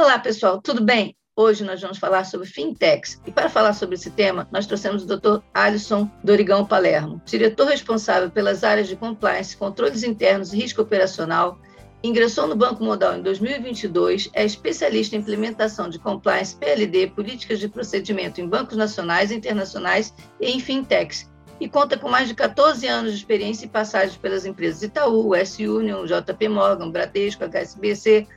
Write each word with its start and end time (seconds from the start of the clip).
Olá, 0.00 0.16
pessoal, 0.16 0.62
tudo 0.62 0.80
bem? 0.80 1.16
Hoje 1.34 1.64
nós 1.64 1.80
vamos 1.80 1.98
falar 1.98 2.22
sobre 2.22 2.46
fintechs. 2.46 3.20
E 3.26 3.32
para 3.32 3.50
falar 3.50 3.72
sobre 3.72 3.96
esse 3.96 4.12
tema, 4.12 4.46
nós 4.52 4.64
trouxemos 4.64 5.02
o 5.02 5.06
Dr. 5.08 5.42
Alisson 5.52 6.08
Dorigão 6.22 6.64
Palermo, 6.64 7.20
diretor 7.26 7.66
responsável 7.66 8.30
pelas 8.30 8.62
áreas 8.62 8.86
de 8.86 8.94
compliance, 8.94 9.56
controles 9.56 10.04
internos 10.04 10.52
e 10.52 10.56
risco 10.56 10.82
operacional. 10.82 11.58
Ingressou 12.00 12.46
no 12.46 12.54
Banco 12.54 12.84
Modal 12.84 13.16
em 13.16 13.22
2022, 13.22 14.30
é 14.34 14.44
especialista 14.44 15.16
em 15.16 15.18
implementação 15.18 15.90
de 15.90 15.98
compliance, 15.98 16.54
PLD, 16.54 17.08
políticas 17.08 17.58
de 17.58 17.68
procedimento 17.68 18.40
em 18.40 18.46
bancos 18.46 18.76
nacionais 18.76 19.32
internacionais 19.32 20.14
e 20.40 20.46
em 20.46 20.60
fintechs, 20.60 21.28
e 21.58 21.68
conta 21.68 21.98
com 21.98 22.08
mais 22.08 22.28
de 22.28 22.36
14 22.36 22.86
anos 22.86 23.10
de 23.10 23.18
experiência 23.18 23.66
e 23.66 23.68
passagens 23.68 24.16
pelas 24.16 24.46
empresas 24.46 24.80
Itaú, 24.80 25.34
S-Union, 25.34 26.04
JP 26.06 26.48
Morgan, 26.50 26.88
Bradesco, 26.88 27.42
HSBC, 27.42 28.28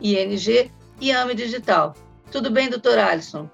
ING 0.00 0.70
e 1.00 1.12
AME 1.12 1.34
Digital. 1.34 1.94
Tudo 2.30 2.50
bem, 2.50 2.68
doutor 2.68 2.98
Alisson? 2.98 3.48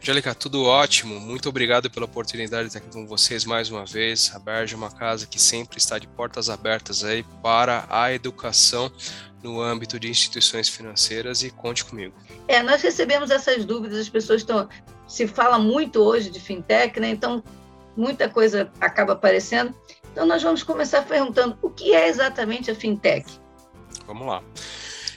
Angélica, 0.00 0.34
tudo 0.34 0.64
ótimo. 0.64 1.18
Muito 1.18 1.48
obrigado 1.48 1.90
pela 1.90 2.04
oportunidade 2.04 2.64
de 2.64 2.66
estar 2.68 2.78
aqui 2.78 2.90
com 2.90 3.06
vocês 3.06 3.44
mais 3.46 3.70
uma 3.70 3.86
vez. 3.86 4.30
A 4.34 4.38
Berge 4.38 4.74
é 4.74 4.76
uma 4.76 4.90
casa 4.90 5.26
que 5.26 5.40
sempre 5.40 5.78
está 5.78 5.98
de 5.98 6.06
portas 6.06 6.50
abertas 6.50 7.02
aí 7.02 7.24
para 7.42 7.86
a 7.88 8.12
educação 8.12 8.92
no 9.42 9.60
âmbito 9.60 9.98
de 9.98 10.08
instituições 10.08 10.68
financeiras 10.68 11.42
e 11.42 11.50
conte 11.50 11.84
comigo. 11.84 12.14
É, 12.46 12.62
nós 12.62 12.82
recebemos 12.82 13.30
essas 13.30 13.64
dúvidas, 13.64 13.98
as 13.98 14.08
pessoas 14.08 14.42
estão 14.42 14.68
se 15.06 15.26
fala 15.26 15.58
muito 15.58 16.02
hoje 16.02 16.30
de 16.30 16.40
fintech, 16.40 17.00
né? 17.00 17.08
Então 17.08 17.42
muita 17.96 18.28
coisa 18.28 18.70
acaba 18.80 19.14
aparecendo. 19.14 19.74
Então 20.12 20.26
nós 20.26 20.42
vamos 20.42 20.62
começar 20.62 21.02
perguntando 21.02 21.56
o 21.62 21.70
que 21.70 21.94
é 21.94 22.08
exatamente 22.08 22.70
a 22.70 22.74
fintech. 22.74 23.26
Vamos 24.06 24.26
lá. 24.26 24.42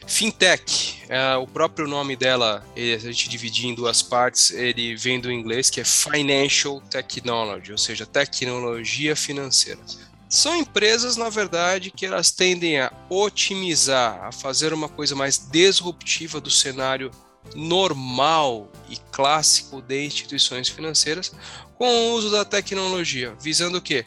Fintech, 0.08 1.04
é, 1.10 1.36
o 1.36 1.46
próprio 1.46 1.86
nome 1.86 2.16
dela, 2.16 2.66
a 2.76 2.98
gente 2.98 3.28
dividir 3.28 3.68
em 3.68 3.76
duas 3.76 4.02
partes, 4.02 4.52
ele 4.52 4.96
vem 4.96 5.20
do 5.20 5.32
inglês 5.32 5.70
que 5.70 5.82
é 5.82 5.84
Financial 5.84 6.82
Technology, 6.90 7.74
ou 7.74 7.78
seja, 7.78 8.06
tecnologia 8.06 9.16
financeira. 9.16 9.82
São 10.30 10.56
empresas, 10.56 11.18
na 11.18 11.30
verdade, 11.30 11.92
que 11.92 12.06
elas 12.06 12.32
tendem 12.32 12.80
a 12.80 12.92
otimizar, 13.10 14.24
a 14.24 14.32
fazer 14.32 14.74
uma 14.74 14.90
coisa 14.90 15.14
mais 15.14 15.38
disruptiva 15.38 16.40
do 16.40 16.50
cenário 16.50 17.12
normal 17.54 18.72
e 18.90 18.98
clássico 19.12 19.82
de 19.82 20.06
instituições 20.06 20.70
financeiras 20.70 21.32
com 21.78 21.86
o 21.86 22.14
uso 22.14 22.32
da 22.32 22.44
tecnologia, 22.44 23.36
visando 23.42 23.78
o 23.78 23.82
quê? 23.82 24.06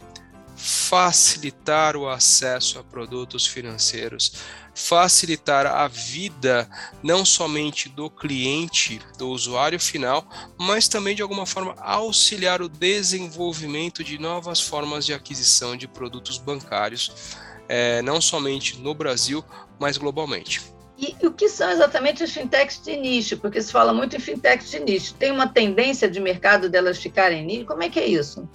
Facilitar 0.62 1.96
o 1.96 2.08
acesso 2.08 2.78
a 2.78 2.84
produtos 2.84 3.46
financeiros, 3.46 4.34
facilitar 4.74 5.66
a 5.66 5.88
vida 5.88 6.68
não 7.02 7.24
somente 7.24 7.88
do 7.88 8.10
cliente, 8.10 9.00
do 9.16 9.28
usuário 9.30 9.80
final, 9.80 10.26
mas 10.58 10.86
também 10.86 11.14
de 11.14 11.22
alguma 11.22 11.46
forma 11.46 11.74
auxiliar 11.78 12.60
o 12.60 12.68
desenvolvimento 12.68 14.04
de 14.04 14.18
novas 14.18 14.60
formas 14.60 15.06
de 15.06 15.14
aquisição 15.14 15.76
de 15.76 15.88
produtos 15.88 16.36
bancários, 16.36 17.36
é, 17.68 18.02
não 18.02 18.20
somente 18.20 18.78
no 18.78 18.94
Brasil, 18.94 19.44
mas 19.78 19.96
globalmente. 19.96 20.60
E, 20.98 21.16
o 21.26 21.32
que 21.32 21.48
são 21.48 21.70
exatamente 21.70 22.22
as 22.22 22.30
fintechs 22.30 22.82
de 22.82 22.94
nicho? 22.94 23.38
Porque 23.38 23.62
se 23.62 23.72
fala 23.72 23.94
muito 23.94 24.14
em 24.14 24.20
fintechs 24.20 24.70
de 24.70 24.80
nicho. 24.80 25.14
Tem 25.14 25.32
uma 25.32 25.48
tendência 25.48 26.10
de 26.10 26.20
mercado 26.20 26.68
delas 26.68 26.98
ficarem 26.98 27.42
nicho? 27.46 27.64
Como 27.64 27.82
é 27.82 27.88
que 27.88 27.98
é 27.98 28.06
isso? 28.06 28.46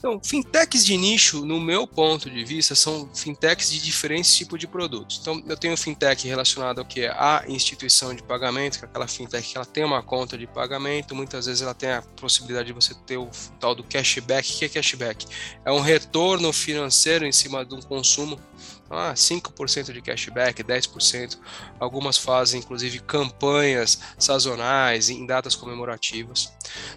Então, 0.00 0.18
fintechs 0.24 0.82
de 0.82 0.96
nicho, 0.96 1.44
no 1.44 1.60
meu 1.60 1.86
ponto 1.86 2.30
de 2.30 2.42
vista, 2.42 2.74
são 2.74 3.08
fintechs 3.14 3.70
de 3.70 3.78
diferentes 3.80 4.34
tipos 4.34 4.58
de 4.58 4.66
produtos. 4.66 5.18
Então, 5.20 5.42
eu 5.46 5.56
tenho 5.58 5.76
fintech 5.76 6.26
relacionado 6.26 6.78
ao 6.78 6.86
que 6.86 7.02
é 7.02 7.10
a 7.10 7.44
instituição 7.46 8.14
de 8.14 8.22
pagamento, 8.22 8.78
que 8.78 8.86
é 8.86 8.88
aquela 8.88 9.06
fintech 9.06 9.46
que 9.46 9.58
ela 9.58 9.66
tem 9.66 9.84
uma 9.84 10.02
conta 10.02 10.38
de 10.38 10.46
pagamento, 10.46 11.14
muitas 11.14 11.44
vezes 11.44 11.60
ela 11.60 11.74
tem 11.74 11.90
a 11.90 12.00
possibilidade 12.00 12.68
de 12.68 12.72
você 12.72 12.94
ter 13.06 13.18
o 13.18 13.28
tal 13.60 13.74
do 13.74 13.84
cashback. 13.84 14.50
O 14.50 14.58
que 14.58 14.64
é 14.64 14.68
cashback? 14.70 15.26
É 15.66 15.70
um 15.70 15.80
retorno 15.80 16.50
financeiro 16.50 17.26
em 17.26 17.32
cima 17.32 17.62
de 17.62 17.74
um 17.74 17.82
consumo 17.82 18.40
ah, 18.90 19.14
5% 19.14 19.92
de 19.92 20.02
cashback, 20.02 20.64
10%. 20.64 21.38
Algumas 21.78 22.16
fazem 22.16 22.60
inclusive 22.60 22.98
campanhas 23.00 24.00
sazonais 24.18 25.08
em 25.08 25.24
datas 25.24 25.54
comemorativas. 25.54 26.52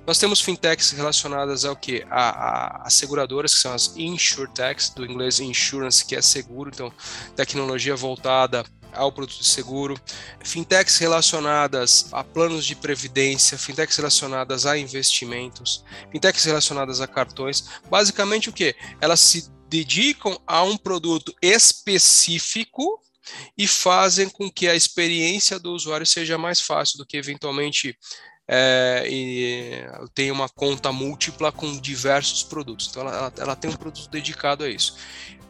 Nós 0.06 0.18
temos 0.18 0.42
fintechs 0.42 0.92
relacionadas 0.92 1.66
ao 1.66 1.76
que? 1.76 2.04
A, 2.10 2.86
a, 2.86 2.90
seguradoras, 2.90 3.54
que 3.54 3.62
são 3.62 3.74
as 3.74 3.96
insurtechs, 3.96 4.90
do 4.90 5.06
inglês 5.06 5.40
insurance, 5.40 6.04
que 6.04 6.16
é 6.16 6.22
seguro, 6.22 6.72
então 6.74 6.92
tecnologia 7.36 7.96
voltada 7.96 8.66
ao 8.96 9.12
produto 9.12 9.40
de 9.40 9.46
seguro, 9.46 10.00
fintechs 10.44 10.98
relacionadas 10.98 12.08
a 12.12 12.24
planos 12.24 12.66
de 12.66 12.76
previdência, 12.76 13.58
fintechs 13.58 13.98
relacionadas 13.98 14.66
a 14.66 14.78
investimentos, 14.78 15.84
fintechs 16.12 16.44
relacionadas 16.46 17.02
a 17.02 17.08
cartões. 17.08 17.70
Basicamente 17.90 18.50
o 18.50 18.54
que? 18.54 18.76
Elas 19.02 19.20
se 19.20 19.53
dedicam 19.74 20.40
a 20.46 20.62
um 20.62 20.78
produto 20.78 21.34
específico 21.42 23.02
e 23.58 23.66
fazem 23.66 24.30
com 24.30 24.52
que 24.52 24.68
a 24.68 24.76
experiência 24.76 25.58
do 25.58 25.74
usuário 25.74 26.06
seja 26.06 26.38
mais 26.38 26.62
fácil 26.62 27.00
do 27.00 27.06
que 27.08 27.18
eventualmente 27.18 27.98
é, 28.48 29.04
e 29.10 29.84
tem 30.14 30.30
uma 30.30 30.48
conta 30.48 30.92
múltipla 30.92 31.52
com 31.52 31.76
diversos 31.80 32.44
produtos. 32.44 32.90
Então, 32.92 33.02
ela, 33.02 33.34
ela, 33.36 33.56
tem 33.56 33.72
um 33.72 33.76
produto 33.76 34.08
dedicado 34.12 34.64
a 34.64 34.70
isso. 34.70 34.96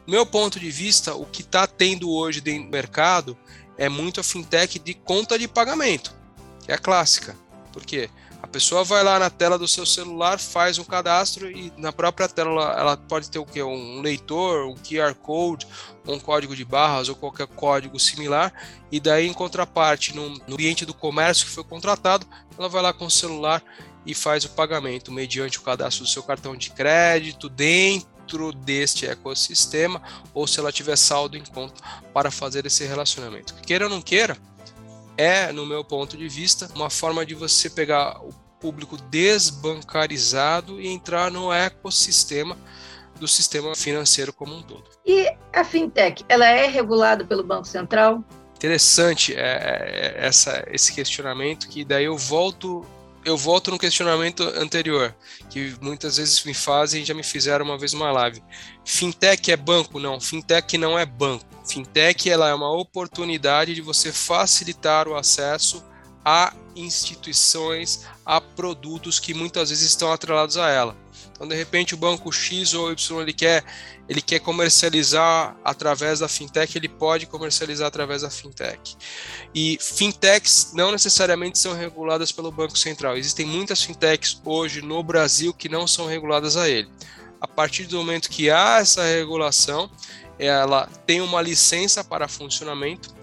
Meu 0.06 0.24
ponto 0.24 0.58
de 0.58 0.70
vista, 0.70 1.14
o 1.14 1.26
que 1.26 1.42
está 1.42 1.66
tendo 1.66 2.10
hoje 2.10 2.40
do 2.40 2.50
mercado 2.70 3.36
é 3.76 3.90
muito 3.90 4.20
a 4.20 4.24
fintech 4.24 4.78
de 4.78 4.94
conta 4.94 5.38
de 5.38 5.46
pagamento, 5.46 6.16
que 6.64 6.72
é 6.72 6.76
a 6.76 6.78
clássica. 6.78 7.36
Por 7.74 7.84
quê? 7.84 8.08
A 8.44 8.46
pessoa 8.46 8.84
vai 8.84 9.02
lá 9.02 9.18
na 9.18 9.30
tela 9.30 9.58
do 9.58 9.66
seu 9.66 9.86
celular, 9.86 10.38
faz 10.38 10.78
um 10.78 10.84
cadastro 10.84 11.50
e 11.50 11.72
na 11.78 11.90
própria 11.90 12.28
tela 12.28 12.78
ela, 12.78 12.94
pode 12.94 13.30
ter 13.30 13.38
o 13.38 13.46
que? 13.46 13.62
Um 13.62 14.02
leitor, 14.02 14.66
um 14.66 14.74
QR 14.74 15.14
Code, 15.14 15.66
um 16.06 16.20
código 16.20 16.54
de 16.54 16.62
barras 16.62 17.08
ou 17.08 17.16
qualquer 17.16 17.46
código 17.46 17.98
similar. 17.98 18.52
E 18.92 19.00
daí, 19.00 19.26
em 19.26 19.32
contraparte, 19.32 20.14
no, 20.14 20.28
no 20.28 20.52
ambiente 20.52 20.84
do 20.84 20.92
comércio 20.92 21.46
que 21.46 21.52
foi 21.52 21.64
contratado, 21.64 22.26
ela 22.58 22.68
vai 22.68 22.82
lá 22.82 22.92
com 22.92 23.06
o 23.06 23.10
celular 23.10 23.64
e 24.04 24.14
faz 24.14 24.44
o 24.44 24.50
pagamento 24.50 25.10
mediante 25.10 25.58
o 25.58 25.62
cadastro 25.62 26.04
do 26.04 26.10
seu 26.10 26.22
cartão 26.22 26.54
de 26.54 26.68
crédito 26.68 27.48
dentro 27.48 28.52
deste 28.52 29.06
ecossistema 29.06 30.02
ou 30.34 30.46
se 30.46 30.60
ela 30.60 30.70
tiver 30.70 30.98
saldo 30.98 31.38
em 31.38 31.44
conta 31.46 31.82
para 32.12 32.30
fazer 32.30 32.66
esse 32.66 32.84
relacionamento. 32.84 33.54
Queira 33.54 33.86
ou 33.86 33.90
não 33.90 34.02
queira, 34.02 34.36
é, 35.16 35.52
no 35.52 35.66
meu 35.66 35.84
ponto 35.84 36.16
de 36.16 36.28
vista, 36.28 36.68
uma 36.74 36.90
forma 36.90 37.24
de 37.24 37.34
você 37.34 37.70
pegar 37.70 38.20
o 38.22 38.32
público 38.60 38.96
desbancarizado 38.96 40.80
e 40.80 40.88
entrar 40.88 41.30
no 41.30 41.52
ecossistema 41.52 42.56
do 43.18 43.28
sistema 43.28 43.74
financeiro 43.74 44.32
como 44.32 44.54
um 44.54 44.62
todo. 44.62 44.84
E 45.04 45.28
a 45.52 45.64
fintech, 45.64 46.24
ela 46.28 46.46
é 46.46 46.66
regulada 46.66 47.24
pelo 47.24 47.44
Banco 47.44 47.66
Central? 47.66 48.24
Interessante 48.56 49.34
é, 49.34 49.40
é, 49.40 50.26
essa, 50.26 50.64
esse 50.70 50.94
questionamento 50.94 51.68
que 51.68 51.84
daí 51.84 52.04
eu 52.04 52.16
volto 52.16 52.84
eu 53.24 53.36
volto 53.36 53.70
no 53.70 53.78
questionamento 53.78 54.42
anterior, 54.56 55.14
que 55.50 55.74
muitas 55.80 56.18
vezes 56.18 56.44
me 56.44 56.52
fazem 56.52 57.02
e 57.02 57.04
já 57.04 57.14
me 57.14 57.22
fizeram 57.22 57.64
uma 57.64 57.78
vez 57.78 57.92
uma 57.92 58.10
live. 58.12 58.42
Fintech 58.84 59.50
é 59.50 59.56
banco? 59.56 59.98
Não, 59.98 60.20
fintech 60.20 60.76
não 60.76 60.98
é 60.98 61.06
banco. 61.06 61.44
Fintech 61.66 62.28
ela 62.28 62.48
é 62.48 62.54
uma 62.54 62.70
oportunidade 62.70 63.74
de 63.74 63.80
você 63.80 64.12
facilitar 64.12 65.08
o 65.08 65.16
acesso 65.16 65.82
a 66.24 66.54
instituições, 66.74 68.06
a 68.24 68.40
produtos 68.40 69.20
que 69.20 69.34
muitas 69.34 69.70
vezes 69.70 69.88
estão 69.88 70.10
atrelados 70.12 70.56
a 70.56 70.70
ela. 70.70 70.96
Então, 71.32 71.46
de 71.46 71.54
repente, 71.54 71.94
o 71.94 71.96
banco 71.96 72.30
X 72.32 72.74
ou 72.74 72.90
Y 72.92 73.20
ele 73.20 73.32
quer, 73.32 73.64
ele 74.08 74.20
quer 74.20 74.38
comercializar 74.40 75.56
através 75.64 76.20
da 76.20 76.28
fintech, 76.28 76.76
ele 76.76 76.88
pode 76.88 77.26
comercializar 77.26 77.88
através 77.88 78.22
da 78.22 78.30
fintech. 78.30 78.96
E 79.54 79.78
fintechs 79.80 80.72
não 80.74 80.92
necessariamente 80.92 81.58
são 81.58 81.74
reguladas 81.74 82.32
pelo 82.32 82.50
Banco 82.50 82.78
Central. 82.78 83.16
Existem 83.16 83.46
muitas 83.46 83.82
fintechs 83.82 84.40
hoje 84.44 84.82
no 84.82 85.02
Brasil 85.02 85.52
que 85.52 85.68
não 85.68 85.86
são 85.86 86.06
reguladas 86.06 86.56
a 86.56 86.68
ele. 86.68 86.88
A 87.40 87.46
partir 87.46 87.84
do 87.84 87.96
momento 87.98 88.30
que 88.30 88.50
há 88.50 88.78
essa 88.78 89.04
regulação, 89.04 89.90
ela 90.38 90.88
tem 91.06 91.20
uma 91.20 91.42
licença 91.42 92.02
para 92.02 92.28
funcionamento. 92.28 93.14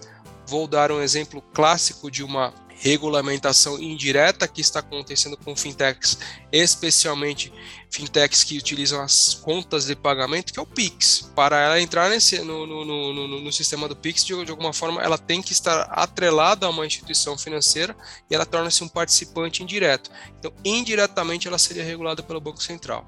Vou 0.46 0.66
dar 0.66 0.92
um 0.92 1.00
exemplo 1.00 1.42
clássico 1.52 2.10
de 2.10 2.22
uma 2.22 2.52
regulamentação 2.82 3.80
indireta 3.80 4.48
que 4.48 4.60
está 4.60 4.80
acontecendo 4.80 5.36
com 5.36 5.54
fintechs, 5.54 6.18
especialmente 6.50 7.52
fintechs 7.88 8.42
que 8.42 8.58
utilizam 8.58 9.00
as 9.00 9.34
contas 9.34 9.86
de 9.86 9.94
pagamento, 9.94 10.52
que 10.52 10.58
é 10.58 10.62
o 10.62 10.66
Pix. 10.66 11.30
Para 11.36 11.60
ela 11.60 11.80
entrar 11.80 12.10
nesse, 12.10 12.40
no, 12.40 12.66
no, 12.66 12.84
no, 12.84 13.40
no 13.40 13.52
sistema 13.52 13.86
do 13.86 13.94
Pix, 13.94 14.24
de, 14.24 14.44
de, 14.44 14.50
alguma 14.50 14.72
forma, 14.72 15.00
ela 15.00 15.16
tem 15.16 15.40
que 15.40 15.52
estar 15.52 15.82
atrelada 15.92 16.66
a 16.66 16.70
uma 16.70 16.84
instituição 16.84 17.38
financeira 17.38 17.96
e 18.28 18.34
ela 18.34 18.44
torna-se 18.44 18.82
um 18.82 18.88
participante 18.88 19.62
indireto. 19.62 20.10
Então, 20.40 20.52
indiretamente, 20.64 21.46
ela 21.46 21.58
seria 21.58 21.84
regulada 21.84 22.20
pelo 22.20 22.40
Banco 22.40 22.60
Central. 22.60 23.06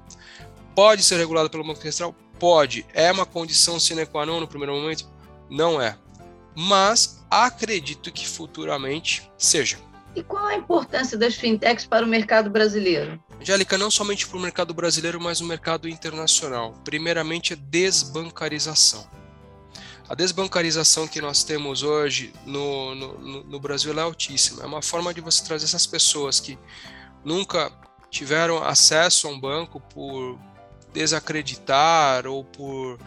Pode 0.73 1.03
ser 1.03 1.17
regulada 1.17 1.49
pelo 1.49 1.65
Banco 1.65 1.81
Central? 1.81 2.15
Pode. 2.39 2.85
É 2.93 3.11
uma 3.11 3.25
condição 3.25 3.77
sine 3.77 4.05
qua 4.05 4.25
non 4.25 4.39
no 4.39 4.47
primeiro 4.47 4.73
momento? 4.73 5.05
Não 5.49 5.81
é. 5.81 5.97
Mas 6.55 7.24
acredito 7.43 8.11
que 8.11 8.27
futuramente 8.27 9.29
seja. 9.37 9.77
E 10.15 10.23
qual 10.23 10.45
a 10.45 10.55
importância 10.55 11.17
das 11.17 11.35
fintechs 11.35 11.85
para 11.85 12.05
o 12.05 12.07
mercado 12.07 12.49
brasileiro? 12.49 13.21
Angélica, 13.41 13.77
não 13.77 13.91
somente 13.91 14.25
para 14.25 14.37
o 14.37 14.39
mercado 14.39 14.73
brasileiro, 14.73 15.19
mas 15.19 15.41
no 15.41 15.47
mercado 15.47 15.89
internacional. 15.89 16.73
Primeiramente, 16.85 17.53
a 17.53 17.57
desbancarização. 17.57 19.05
A 20.07 20.15
desbancarização 20.15 21.07
que 21.07 21.19
nós 21.19 21.43
temos 21.43 21.83
hoje 21.83 22.31
no, 22.45 22.95
no, 22.95 23.43
no 23.43 23.59
Brasil 23.59 23.91
é 23.97 24.01
altíssima. 24.01 24.63
É 24.63 24.65
uma 24.65 24.81
forma 24.81 25.13
de 25.13 25.19
você 25.19 25.43
trazer 25.43 25.65
essas 25.65 25.85
pessoas 25.85 26.39
que 26.39 26.57
nunca 27.23 27.69
tiveram 28.09 28.63
acesso 28.63 29.27
a 29.27 29.31
um 29.31 29.39
banco 29.39 29.81
por 29.81 30.39
desacreditar 30.93 32.25
ou 32.25 32.45
por, 32.45 32.97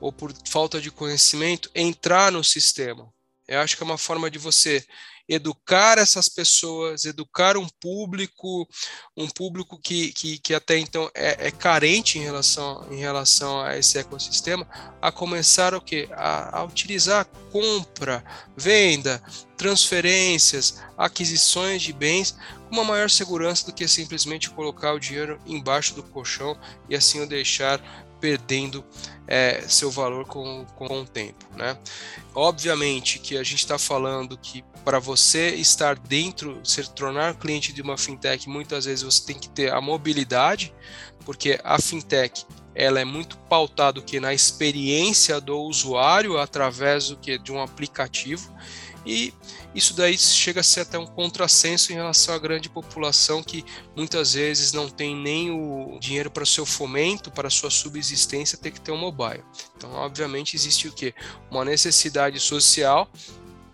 ou 0.00 0.12
por 0.12 0.32
falta 0.46 0.80
de 0.80 0.92
conhecimento, 0.92 1.68
entrar 1.74 2.30
no 2.30 2.44
sistema. 2.44 3.08
Eu 3.52 3.60
acho 3.60 3.76
que 3.76 3.82
é 3.82 3.86
uma 3.86 3.98
forma 3.98 4.30
de 4.30 4.38
você 4.38 4.82
educar 5.28 5.98
essas 5.98 6.28
pessoas, 6.28 7.04
educar 7.04 7.56
um 7.56 7.68
público, 7.68 8.68
um 9.16 9.28
público 9.28 9.78
que, 9.78 10.12
que, 10.12 10.38
que 10.38 10.54
até 10.54 10.78
então 10.78 11.10
é, 11.14 11.48
é, 11.48 11.50
carente 11.50 12.18
em 12.18 12.22
relação, 12.22 12.86
em 12.90 12.98
relação 12.98 13.60
a 13.60 13.76
esse 13.76 13.98
ecossistema, 13.98 14.66
a 15.00 15.12
começar 15.12 15.74
o 15.74 15.80
quê? 15.80 16.08
A, 16.12 16.60
a 16.60 16.64
utilizar 16.64 17.26
compra, 17.50 18.24
venda, 18.56 19.22
transferências, 19.56 20.82
aquisições 20.96 21.82
de 21.82 21.92
bens 21.92 22.32
com 22.68 22.76
uma 22.76 22.84
maior 22.84 23.10
segurança 23.10 23.66
do 23.66 23.72
que 23.72 23.86
simplesmente 23.86 24.50
colocar 24.50 24.92
o 24.94 24.98
dinheiro 24.98 25.40
embaixo 25.46 25.94
do 25.94 26.02
colchão 26.02 26.58
e 26.88 26.96
assim 26.96 27.20
o 27.20 27.28
deixar 27.28 27.80
perdendo 28.22 28.84
é, 29.26 29.64
seu 29.66 29.90
valor 29.90 30.24
com, 30.26 30.64
com 30.76 31.00
o 31.00 31.04
tempo. 31.04 31.44
Né? 31.56 31.76
Obviamente 32.32 33.18
que 33.18 33.36
a 33.36 33.42
gente 33.42 33.58
está 33.58 33.78
falando 33.78 34.38
que 34.38 34.64
para 34.84 35.00
você 35.00 35.56
estar 35.56 35.98
dentro, 35.98 36.60
se 36.64 36.88
tornar 36.90 37.34
cliente 37.34 37.72
de 37.72 37.82
uma 37.82 37.98
fintech, 37.98 38.48
muitas 38.48 38.84
vezes 38.84 39.02
você 39.02 39.26
tem 39.26 39.38
que 39.38 39.48
ter 39.48 39.72
a 39.72 39.80
mobilidade, 39.80 40.72
porque 41.24 41.60
a 41.64 41.80
fintech 41.80 42.46
ela 42.74 43.00
é 43.00 43.04
muito 43.04 43.36
pautada 43.36 44.00
que 44.00 44.18
na 44.18 44.32
experiência 44.32 45.40
do 45.40 45.58
usuário 45.60 46.38
através 46.38 47.08
do 47.08 47.16
que 47.16 47.38
de 47.38 47.52
um 47.52 47.60
aplicativo 47.60 48.52
e 49.04 49.32
isso 49.74 49.94
daí 49.94 50.16
chega 50.16 50.60
a 50.60 50.64
ser 50.64 50.80
até 50.80 50.98
um 50.98 51.06
contrassenso 51.06 51.92
em 51.92 51.96
relação 51.96 52.34
à 52.34 52.38
grande 52.38 52.68
população 52.68 53.42
que 53.42 53.64
muitas 53.96 54.34
vezes 54.34 54.72
não 54.72 54.88
tem 54.88 55.16
nem 55.16 55.50
o 55.50 55.98
dinheiro 55.98 56.30
para 56.30 56.44
seu 56.44 56.64
fomento, 56.64 57.30
para 57.30 57.50
sua 57.50 57.70
subsistência, 57.70 58.58
ter 58.58 58.70
que 58.70 58.80
ter 58.80 58.92
um 58.92 58.98
mobile. 58.98 59.42
Então, 59.76 59.92
obviamente, 59.92 60.54
existe 60.54 60.88
o 60.88 60.92
quê? 60.92 61.14
Uma 61.50 61.64
necessidade 61.64 62.38
social 62.38 63.10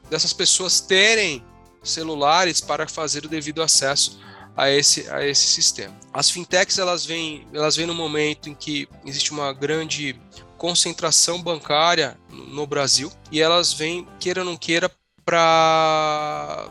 dessas 0.08 0.32
pessoas 0.32 0.80
terem 0.80 1.44
celulares 1.82 2.60
para 2.60 2.88
fazer 2.88 3.24
o 3.24 3.28
devido 3.28 3.62
acesso 3.62 4.18
a 4.56 4.70
esse, 4.70 5.08
a 5.10 5.24
esse 5.24 5.46
sistema. 5.46 5.96
As 6.12 6.30
fintechs 6.30 6.78
elas 6.78 7.06
vêm, 7.06 7.46
elas 7.52 7.76
vêm 7.76 7.86
no 7.86 7.94
momento 7.94 8.48
em 8.48 8.54
que 8.54 8.88
existe 9.04 9.30
uma 9.30 9.52
grande 9.52 10.20
concentração 10.56 11.40
bancária 11.40 12.18
no 12.28 12.66
Brasil 12.66 13.12
e 13.30 13.40
elas 13.40 13.72
vêm, 13.72 14.06
queira 14.18 14.40
ou 14.40 14.46
não 14.46 14.56
queira, 14.56 14.90
para 15.28 16.70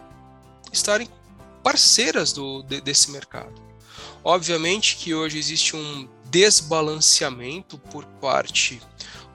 estarem 0.73 1.07
parceiras 1.61 2.33
do, 2.33 2.63
de, 2.63 2.81
desse 2.81 3.11
mercado. 3.11 3.53
Obviamente 4.23 4.95
que 4.95 5.13
hoje 5.13 5.37
existe 5.37 5.75
um 5.75 6.09
desbalanceamento 6.25 7.77
por 7.77 8.03
parte 8.19 8.81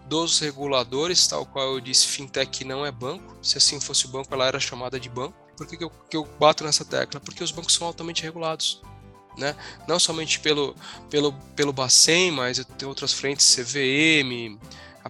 dos 0.06 0.40
reguladores, 0.40 1.24
tal 1.28 1.46
qual 1.46 1.74
eu 1.74 1.80
disse, 1.80 2.08
fintech 2.08 2.64
não 2.64 2.84
é 2.84 2.90
banco. 2.90 3.36
Se 3.40 3.58
assim 3.58 3.80
fosse 3.80 4.06
o 4.06 4.08
banco, 4.08 4.34
ela 4.34 4.44
era 4.44 4.58
chamada 4.58 4.98
de 4.98 5.08
banco. 5.08 5.36
Por 5.56 5.68
que, 5.68 5.76
que, 5.76 5.84
eu, 5.84 5.90
que 6.10 6.16
eu 6.16 6.24
bato 6.40 6.64
nessa 6.64 6.84
tecla? 6.84 7.20
Porque 7.20 7.44
os 7.44 7.52
bancos 7.52 7.74
são 7.74 7.86
altamente 7.86 8.24
regulados. 8.24 8.82
Né? 9.38 9.54
Não 9.86 10.00
somente 10.00 10.40
pelo, 10.40 10.74
pelo, 11.08 11.32
pelo 11.54 11.72
Bacen, 11.72 12.32
mas 12.32 12.60
tem 12.76 12.88
outras 12.88 13.12
frentes, 13.12 13.54
CVM, 13.54 14.58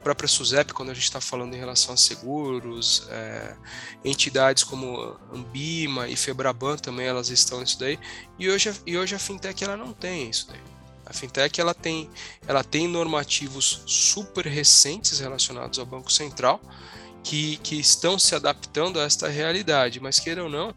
própria 0.02 0.28
SUSEP, 0.28 0.72
quando 0.72 0.90
a 0.90 0.94
gente 0.94 1.04
está 1.04 1.20
falando 1.20 1.54
em 1.54 1.58
relação 1.58 1.94
a 1.94 1.96
seguros, 1.96 3.06
é, 3.10 3.56
entidades 4.04 4.64
como 4.64 5.16
Ambima 5.32 6.08
e 6.08 6.16
Febraban 6.16 6.76
também, 6.76 7.06
elas 7.06 7.30
estão 7.30 7.60
nisso 7.60 7.78
daí, 7.78 7.98
e 8.38 8.50
hoje, 8.50 8.72
e 8.86 8.98
hoje 8.98 9.14
a 9.14 9.18
fintech 9.18 9.62
ela 9.62 9.76
não 9.76 9.92
tem 9.92 10.28
isso 10.28 10.48
daí. 10.48 10.60
A 11.04 11.12
fintech 11.12 11.60
ela 11.60 11.74
tem, 11.74 12.10
ela 12.46 12.62
tem 12.64 12.88
normativos 12.88 13.82
super 13.86 14.46
recentes 14.46 15.18
relacionados 15.18 15.78
ao 15.78 15.86
Banco 15.86 16.12
Central, 16.12 16.60
que, 17.22 17.56
que 17.58 17.78
estão 17.78 18.18
se 18.18 18.34
adaptando 18.34 18.98
a 18.98 19.04
esta 19.04 19.28
realidade, 19.28 20.00
mas 20.00 20.18
queira 20.18 20.42
ou 20.42 20.50
não, 20.50 20.74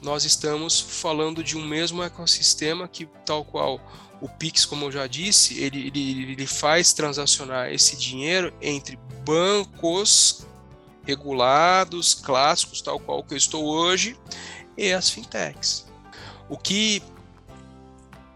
nós 0.00 0.24
estamos 0.24 0.80
falando 0.80 1.42
de 1.44 1.56
um 1.56 1.64
mesmo 1.64 2.02
ecossistema 2.02 2.88
que, 2.88 3.06
tal 3.24 3.44
qual 3.44 3.80
o 4.22 4.28
Pix, 4.28 4.64
como 4.64 4.84
eu 4.84 4.92
já 4.92 5.08
disse, 5.08 5.60
ele, 5.60 5.88
ele, 5.88 6.32
ele 6.32 6.46
faz 6.46 6.92
transacionar 6.92 7.72
esse 7.72 7.96
dinheiro 7.96 8.54
entre 8.62 8.96
bancos 9.26 10.46
regulados, 11.02 12.14
clássicos, 12.14 12.80
tal 12.80 13.00
qual 13.00 13.24
que 13.24 13.34
eu 13.34 13.36
estou 13.38 13.64
hoje, 13.64 14.16
e 14.78 14.92
as 14.92 15.10
fintechs. 15.10 15.88
O 16.48 16.56
que 16.56 17.02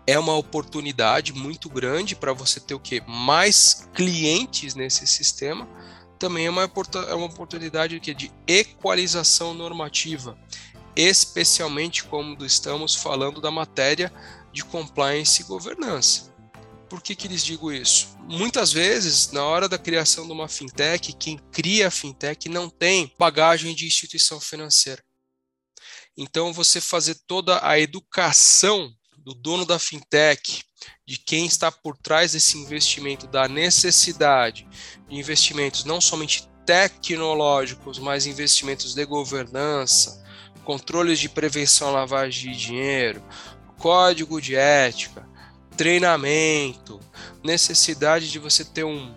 é 0.08 0.18
uma 0.18 0.34
oportunidade 0.34 1.32
muito 1.32 1.68
grande 1.68 2.16
para 2.16 2.32
você 2.32 2.58
ter 2.58 2.74
o 2.74 2.80
que 2.80 3.00
mais 3.06 3.88
clientes 3.94 4.74
nesse 4.74 5.06
sistema. 5.06 5.68
Também 6.18 6.46
é 6.46 6.50
uma, 6.50 6.62
é 6.62 7.14
uma 7.14 7.26
oportunidade 7.26 8.00
de 8.00 8.32
equalização 8.44 9.54
normativa, 9.54 10.36
especialmente 10.96 12.02
quando 12.02 12.44
estamos 12.44 12.94
falando 12.94 13.40
da 13.40 13.52
matéria 13.52 14.12
de 14.56 14.64
compliance 14.64 15.42
e 15.42 15.44
governança. 15.44 16.34
Por 16.88 17.02
que, 17.02 17.14
que 17.14 17.28
lhes 17.28 17.44
digo 17.44 17.70
isso? 17.70 18.16
Muitas 18.22 18.72
vezes, 18.72 19.30
na 19.30 19.44
hora 19.44 19.68
da 19.68 19.76
criação 19.76 20.24
de 20.24 20.32
uma 20.32 20.48
fintech, 20.48 21.12
quem 21.12 21.36
cria 21.52 21.88
a 21.88 21.90
fintech 21.90 22.48
não 22.48 22.70
tem 22.70 23.12
bagagem 23.18 23.74
de 23.74 23.86
instituição 23.86 24.40
financeira. 24.40 25.02
Então, 26.16 26.54
você 26.54 26.80
fazer 26.80 27.16
toda 27.26 27.60
a 27.62 27.78
educação 27.78 28.90
do 29.18 29.34
dono 29.34 29.66
da 29.66 29.78
fintech, 29.78 30.64
de 31.06 31.18
quem 31.18 31.44
está 31.44 31.70
por 31.70 31.98
trás 31.98 32.32
desse 32.32 32.56
investimento, 32.56 33.26
da 33.26 33.46
necessidade 33.46 34.66
de 35.06 35.16
investimentos 35.16 35.84
não 35.84 36.00
somente 36.00 36.48
tecnológicos, 36.64 37.98
mas 37.98 38.24
investimentos 38.24 38.94
de 38.94 39.04
governança, 39.04 40.24
controles 40.64 41.20
de 41.20 41.28
prevenção 41.28 41.88
à 41.88 41.92
lavagem 41.92 42.52
de 42.52 42.58
dinheiro, 42.58 43.22
código 43.78 44.40
de 44.40 44.54
ética, 44.54 45.28
treinamento, 45.76 47.00
necessidade 47.42 48.30
de 48.30 48.38
você 48.38 48.64
ter 48.64 48.84
um, 48.84 49.14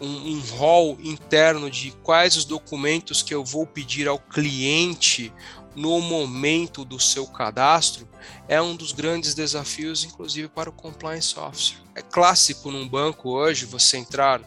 um, 0.00 0.32
um 0.32 0.40
hall 0.56 0.98
interno 1.02 1.70
de 1.70 1.90
quais 2.02 2.36
os 2.36 2.44
documentos 2.44 3.22
que 3.22 3.34
eu 3.34 3.44
vou 3.44 3.66
pedir 3.66 4.08
ao 4.08 4.18
cliente 4.18 5.32
no 5.74 6.00
momento 6.00 6.84
do 6.84 6.98
seu 6.98 7.26
cadastro 7.26 8.08
é 8.48 8.60
um 8.60 8.74
dos 8.74 8.92
grandes 8.92 9.34
desafios, 9.34 10.04
inclusive 10.04 10.48
para 10.48 10.70
o 10.70 10.72
compliance 10.72 11.38
officer. 11.38 11.78
É 11.94 12.02
clássico 12.02 12.70
num 12.70 12.88
banco 12.88 13.30
hoje 13.30 13.64
você 13.64 13.96
entrar 13.98 14.40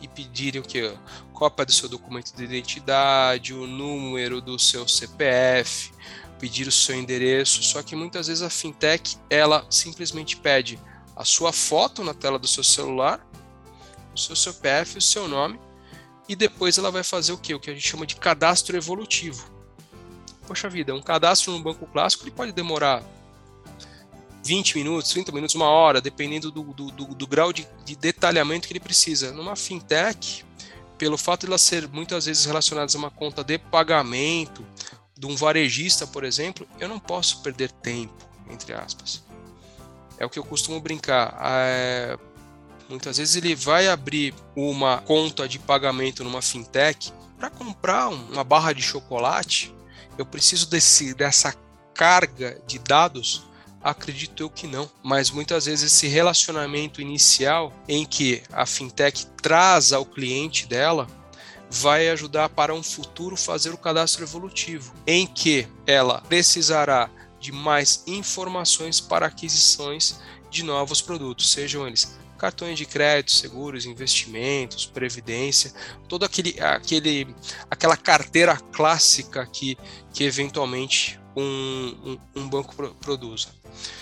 e 0.00 0.08
pedir 0.08 0.56
o 0.56 0.62
que? 0.62 0.92
Cópia 1.32 1.64
do 1.64 1.72
seu 1.72 1.88
documento 1.88 2.34
de 2.34 2.44
identidade, 2.44 3.54
o 3.54 3.66
número 3.66 4.40
do 4.40 4.58
seu 4.58 4.86
CPF, 4.88 5.92
pedir 6.42 6.66
o 6.66 6.72
seu 6.72 6.96
endereço, 6.96 7.62
só 7.62 7.84
que 7.84 7.94
muitas 7.94 8.26
vezes 8.26 8.42
a 8.42 8.50
fintech 8.50 9.16
ela 9.30 9.64
simplesmente 9.70 10.36
pede 10.36 10.76
a 11.14 11.24
sua 11.24 11.52
foto 11.52 12.02
na 12.02 12.12
tela 12.12 12.36
do 12.36 12.48
seu 12.48 12.64
celular, 12.64 13.24
o 14.12 14.18
seu 14.18 14.34
CPF, 14.34 14.98
o 14.98 15.00
seu 15.00 15.28
nome, 15.28 15.60
e 16.28 16.34
depois 16.34 16.78
ela 16.78 16.90
vai 16.90 17.04
fazer 17.04 17.30
o 17.30 17.38
que? 17.38 17.54
O 17.54 17.60
que 17.60 17.70
a 17.70 17.72
gente 17.72 17.86
chama 17.86 18.04
de 18.04 18.16
cadastro 18.16 18.76
evolutivo. 18.76 19.48
Poxa 20.44 20.68
vida, 20.68 20.92
um 20.92 21.00
cadastro 21.00 21.52
no 21.52 21.62
banco 21.62 21.86
clássico 21.86 22.24
ele 22.24 22.32
pode 22.32 22.50
demorar 22.50 23.04
20 24.44 24.78
minutos, 24.78 25.12
30 25.12 25.30
minutos, 25.30 25.54
uma 25.54 25.68
hora, 25.68 26.00
dependendo 26.00 26.50
do, 26.50 26.64
do, 26.64 26.90
do, 26.90 27.04
do 27.14 27.26
grau 27.28 27.52
de, 27.52 27.68
de, 27.84 27.94
detalhamento 27.94 28.66
que 28.66 28.72
ele 28.72 28.80
precisa. 28.80 29.30
Numa 29.30 29.54
fintech, 29.54 30.44
pelo 30.98 31.16
fato 31.16 31.42
de 31.42 31.46
ela 31.46 31.58
ser 31.58 31.88
muitas 31.88 32.26
vezes 32.26 32.44
relacionada 32.46 32.90
a 32.92 32.98
uma 32.98 33.12
conta 33.12 33.44
de 33.44 33.58
pagamento, 33.58 34.66
de 35.22 35.26
um 35.28 35.36
varejista, 35.36 36.04
por 36.04 36.24
exemplo, 36.24 36.66
eu 36.80 36.88
não 36.88 36.98
posso 36.98 37.42
perder 37.42 37.70
tempo, 37.70 38.12
entre 38.50 38.74
aspas. 38.74 39.22
É 40.18 40.26
o 40.26 40.28
que 40.28 40.36
eu 40.36 40.42
costumo 40.42 40.80
brincar. 40.80 41.38
É, 41.40 42.18
muitas 42.88 43.18
vezes 43.18 43.36
ele 43.36 43.54
vai 43.54 43.86
abrir 43.86 44.34
uma 44.56 44.98
conta 44.98 45.46
de 45.46 45.60
pagamento 45.60 46.24
numa 46.24 46.42
fintech 46.42 47.12
para 47.38 47.48
comprar 47.50 48.08
uma 48.08 48.42
barra 48.42 48.72
de 48.72 48.82
chocolate. 48.82 49.72
Eu 50.18 50.26
preciso 50.26 50.68
desse, 50.68 51.14
dessa 51.14 51.54
carga 51.94 52.60
de 52.66 52.80
dados 52.80 53.44
Acredito 53.84 54.44
eu 54.44 54.48
que 54.48 54.68
não, 54.68 54.88
mas 55.02 55.28
muitas 55.28 55.64
vezes 55.64 55.92
esse 55.92 56.06
relacionamento 56.06 57.00
inicial 57.00 57.72
em 57.88 58.06
que 58.06 58.40
a 58.52 58.64
fintech 58.64 59.26
traz 59.42 59.92
ao 59.92 60.06
cliente 60.06 60.68
dela 60.68 61.08
vai 61.72 62.10
ajudar 62.10 62.50
para 62.50 62.74
um 62.74 62.82
futuro 62.82 63.34
fazer 63.34 63.70
o 63.70 63.78
cadastro 63.78 64.22
evolutivo, 64.22 64.92
em 65.06 65.26
que 65.26 65.66
ela 65.86 66.20
precisará 66.20 67.08
de 67.40 67.50
mais 67.50 68.04
informações 68.06 69.00
para 69.00 69.26
aquisições 69.26 70.20
de 70.50 70.62
novos 70.62 71.00
produtos, 71.00 71.50
sejam 71.50 71.86
eles 71.86 72.20
cartões 72.36 72.76
de 72.76 72.84
crédito, 72.84 73.30
seguros, 73.30 73.86
investimentos, 73.86 74.84
previdência, 74.84 75.72
toda 76.08 76.26
aquele, 76.26 76.60
aquele, 76.60 77.34
aquela 77.70 77.96
carteira 77.96 78.56
clássica 78.72 79.46
que, 79.46 79.78
que 80.12 80.24
eventualmente 80.24 81.20
um, 81.36 81.94
um, 82.04 82.42
um 82.42 82.48
banco 82.48 82.74
produza. 83.00 83.48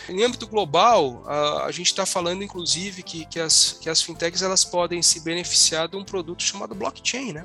Em 0.09 0.25
âmbito 0.25 0.47
global, 0.47 1.23
a, 1.27 1.67
a 1.67 1.71
gente 1.71 1.89
está 1.89 2.07
falando, 2.07 2.43
inclusive, 2.43 3.03
que, 3.03 3.27
que, 3.27 3.39
as, 3.39 3.79
que 3.79 3.91
as 3.91 4.01
fintechs 4.01 4.43
elas 4.43 4.65
podem 4.65 5.03
se 5.03 5.21
beneficiar 5.21 5.87
de 5.87 5.97
um 5.97 6.05
produto 6.05 6.43
chamado 6.43 6.75
blockchain, 6.75 7.35
né? 7.35 7.45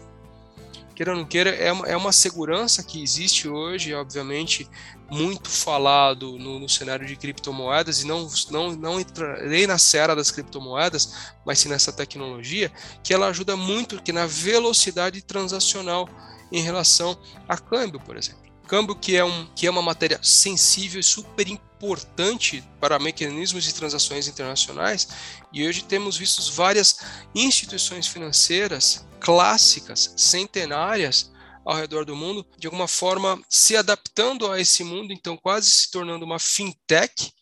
Queira 0.95 1.11
ou 1.11 1.17
não 1.17 1.25
queira, 1.25 1.49
é 1.49 1.73
uma, 1.73 1.85
é 1.87 1.97
uma 1.97 2.13
segurança 2.13 2.81
que 2.81 3.03
existe 3.03 3.49
hoje, 3.49 3.93
obviamente, 3.93 4.65
muito 5.11 5.49
falado 5.49 6.39
no, 6.39 6.57
no, 6.57 6.69
cenário 6.69 7.05
de 7.05 7.17
criptomoedas, 7.17 8.01
e 8.01 8.07
não, 8.07 8.29
não, 8.49 8.71
não 8.71 8.99
entrarei 8.99 9.67
na 9.67 9.77
seara 9.77 10.15
das 10.15 10.31
criptomoedas, 10.31 11.33
mas 11.45 11.59
sim 11.59 11.67
nessa 11.67 11.91
tecnologia, 11.91 12.71
que 13.03 13.13
ela 13.13 13.27
ajuda 13.27 13.57
muito 13.57 14.01
que 14.01 14.13
na 14.13 14.25
velocidade 14.25 15.21
transacional 15.21 16.07
em 16.49 16.61
relação 16.61 17.19
a 17.45 17.57
câmbio, 17.57 17.99
por 17.99 18.15
exemplo. 18.15 18.45
Câmbio 18.65 18.95
que 18.95 19.17
é, 19.17 19.23
um, 19.23 19.47
que 19.53 19.67
é 19.67 19.69
uma 19.69 19.81
matéria 19.81 20.19
sensível 20.23 20.99
e 20.99 21.03
super 21.03 21.47
importante 21.47 22.63
para 22.79 22.97
mecanismos 22.97 23.65
de 23.65 23.73
transações 23.73 24.29
internacionais, 24.29 25.09
e 25.51 25.67
hoje 25.67 25.83
temos 25.83 26.15
visto 26.15 26.53
várias 26.53 26.99
instituições 27.35 28.07
financeiras 28.07 29.05
clássicas, 29.19 30.13
centenárias, 30.15 31.31
ao 31.65 31.75
redor 31.75 32.05
do 32.05 32.15
mundo, 32.15 32.45
de 32.59 32.67
alguma 32.67 32.87
forma 32.87 33.41
se 33.49 33.75
adaptando 33.75 34.49
a 34.51 34.61
esse 34.61 34.83
mundo, 34.83 35.11
então 35.11 35.35
quase 35.35 35.71
se 35.71 35.89
tornando 35.89 36.23
uma 36.23 36.37
fintech, 36.37 37.33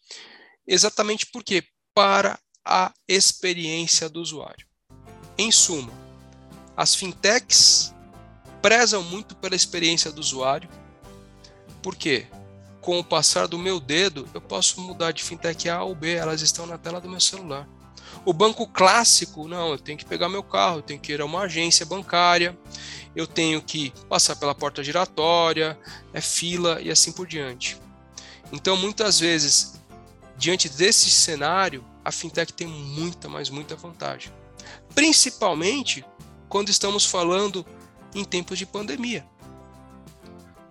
exatamente 0.66 1.26
porque 1.26 1.64
para 1.94 2.40
a 2.66 2.94
experiência 3.06 4.08
do 4.08 4.22
usuário. 4.22 4.66
Em 5.38 5.52
suma, 5.52 5.92
as 6.78 6.96
fintechs 6.96 7.94
prezam 8.62 9.04
muito 9.04 9.36
pela 9.36 9.56
experiência 9.56 10.10
do 10.10 10.22
usuário, 10.22 10.70
porque 11.82 12.26
com 12.80 12.98
o 12.98 13.04
passar 13.04 13.48
do 13.48 13.60
meu 13.60 13.78
dedo 13.80 14.28
eu 14.34 14.40
posso 14.40 14.80
mudar 14.80 15.12
de 15.12 15.22
fintech 15.22 15.70
A 15.70 15.84
ou 15.84 15.94
B, 15.94 16.14
elas 16.14 16.42
estão 16.42 16.66
na 16.66 16.78
tela 16.78 17.02
do 17.02 17.10
meu 17.10 17.20
celular. 17.20 17.68
O 18.26 18.34
banco 18.34 18.68
clássico, 18.68 19.48
não, 19.48 19.72
eu 19.72 19.78
tenho 19.78 19.98
que 19.98 20.06
pegar 20.06 20.30
meu 20.30 20.44
carro, 20.44 20.78
eu 20.78 20.82
tenho 20.82 21.00
que 21.00 21.12
ir 21.12 21.22
a 21.22 21.26
uma 21.26 21.42
agência 21.42 21.86
bancária, 21.86 22.58
eu 23.16 23.28
tenho 23.28 23.62
que 23.62 23.94
passar 24.10 24.36
pela 24.36 24.56
porta 24.56 24.84
giratória, 24.84 25.78
é 26.14 26.22
fila 26.22 26.82
e 26.82 26.90
assim 26.90 27.12
por 27.12 27.28
diante. 27.28 27.78
Então, 28.52 28.78
muitas 28.78 29.20
vezes, 29.20 29.82
diante 30.38 30.70
desse 30.70 31.10
cenário, 31.10 31.84
a 32.04 32.12
fintech 32.12 32.54
tem 32.54 32.68
muita, 32.68 33.28
mas 33.28 33.50
muita 33.50 33.76
vantagem. 33.76 34.32
Principalmente 34.94 36.06
quando 36.50 36.70
estamos 36.70 37.06
falando 37.06 37.66
em 38.14 38.24
tempos 38.24 38.60
de 38.60 38.66
pandemia. 38.66 39.26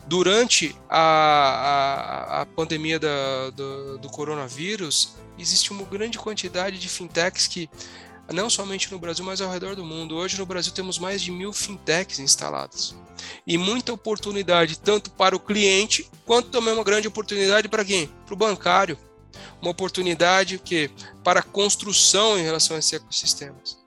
Durante 0.06 0.76
a, 0.88 1.00
a, 1.00 2.42
a 2.42 2.46
pandemia 2.46 2.98
da, 2.98 3.50
do, 3.50 3.98
do 3.98 4.08
coronavírus, 4.08 5.16
existe 5.42 5.72
uma 5.72 5.84
grande 5.84 6.18
quantidade 6.18 6.78
de 6.78 6.88
fintechs 6.88 7.46
que 7.46 7.68
não 8.32 8.48
somente 8.48 8.90
no 8.90 8.98
Brasil, 8.98 9.24
mas 9.24 9.40
ao 9.40 9.50
redor 9.50 9.74
do 9.74 9.84
mundo. 9.84 10.16
Hoje 10.16 10.38
no 10.38 10.46
Brasil 10.46 10.72
temos 10.72 10.98
mais 10.98 11.20
de 11.20 11.30
mil 11.30 11.52
fintechs 11.52 12.18
instaladas. 12.18 12.94
E 13.46 13.58
muita 13.58 13.92
oportunidade, 13.92 14.78
tanto 14.78 15.10
para 15.10 15.36
o 15.36 15.40
cliente, 15.40 16.08
quanto 16.24 16.50
também 16.50 16.72
uma 16.72 16.84
grande 16.84 17.08
oportunidade 17.08 17.68
para 17.68 17.84
quem? 17.84 18.06
Para 18.24 18.34
o 18.34 18.36
bancário. 18.36 18.98
Uma 19.60 19.70
oportunidade 19.70 20.58
que 20.58 20.90
para 21.22 21.40
a 21.40 21.42
construção 21.42 22.38
em 22.38 22.42
relação 22.42 22.76
a 22.76 22.78
esses 22.78 22.92
ecossistemas. 22.92 23.82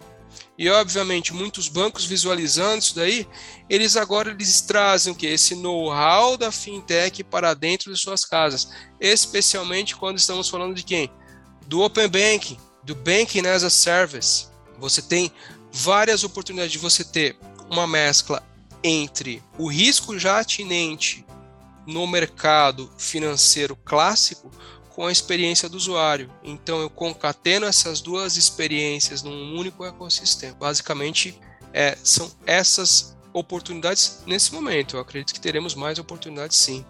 E 0.57 0.69
obviamente 0.69 1.33
muitos 1.33 1.67
bancos 1.67 2.05
visualizando 2.05 2.79
isso 2.79 2.95
daí, 2.95 3.27
eles 3.69 3.97
agora 3.97 4.31
eles 4.31 4.61
trazem 4.61 5.11
o 5.11 5.15
que 5.15 5.27
esse 5.27 5.53
know-how 5.53 6.37
da 6.37 6.49
fintech 6.49 7.23
para 7.25 7.53
dentro 7.53 7.93
de 7.93 7.99
suas 7.99 8.23
casas, 8.23 8.69
especialmente 8.99 9.97
quando 9.97 10.17
estamos 10.17 10.47
falando 10.47 10.73
de 10.73 10.83
quem? 10.83 11.11
Do 11.67 11.81
open 11.81 12.07
banking, 12.07 12.57
do 12.83 12.95
Banking 12.95 13.47
as 13.47 13.63
a 13.63 13.69
Service, 13.69 14.47
você 14.77 15.01
tem 15.01 15.31
várias 15.71 16.23
oportunidades 16.23 16.71
de 16.71 16.77
você 16.77 17.03
ter 17.03 17.37
uma 17.69 17.87
mescla 17.87 18.43
entre 18.83 19.41
o 19.57 19.67
risco 19.67 20.17
já 20.19 20.39
atinente 20.39 21.25
no 21.87 22.05
mercado 22.05 22.91
financeiro 22.97 23.75
clássico 23.75 24.51
com 24.89 25.07
a 25.07 25.11
experiência 25.11 25.67
do 25.67 25.75
usuário. 25.75 26.31
Então 26.43 26.79
eu 26.79 26.89
concateno 26.89 27.65
essas 27.65 27.99
duas 27.99 28.37
experiências 28.37 29.23
num 29.23 29.57
único 29.57 29.83
ecossistema. 29.83 30.55
Basicamente, 30.55 31.39
é, 31.73 31.97
são 32.03 32.31
essas 32.45 33.17
oportunidades 33.33 34.23
nesse 34.25 34.53
momento. 34.53 34.95
Eu 34.95 35.01
acredito 35.01 35.33
que 35.33 35.39
teremos 35.39 35.75
mais 35.75 35.99
oportunidades 35.99 36.57
sim 36.57 36.85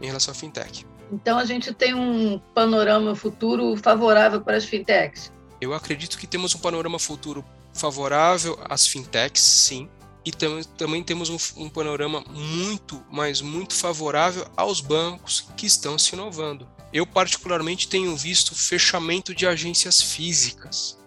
em 0.00 0.06
relação 0.06 0.32
à 0.32 0.34
fintech. 0.34 0.84
Então 1.12 1.38
a 1.38 1.44
gente 1.44 1.72
tem 1.72 1.94
um 1.94 2.38
panorama 2.54 3.14
futuro 3.14 3.76
favorável 3.76 4.40
para 4.40 4.56
as 4.56 4.64
fintechs. 4.64 5.32
Eu 5.60 5.72
acredito 5.72 6.18
que 6.18 6.26
temos 6.26 6.54
um 6.54 6.58
panorama 6.58 6.98
futuro 6.98 7.44
favorável 7.72 8.58
às 8.68 8.86
fintechs, 8.86 9.42
sim, 9.42 9.88
e 10.24 10.32
tam 10.32 10.62
também 10.76 11.02
temos 11.02 11.28
um, 11.28 11.36
um, 11.64 11.68
panorama 11.68 12.24
muito, 12.30 13.04
mas 13.10 13.40
muito 13.40 13.74
favorável 13.74 14.46
aos 14.56 14.80
bancos 14.80 15.48
que 15.56 15.66
estão 15.66 15.98
se 15.98 16.14
inovando. 16.14 16.66
Eu, 16.92 17.06
particularmente, 17.06 17.88
tenho 17.88 18.16
visto 18.16 18.54
fechamento 18.54 19.34
de 19.34 19.46
agências 19.46 20.00
físicas, 20.00 20.98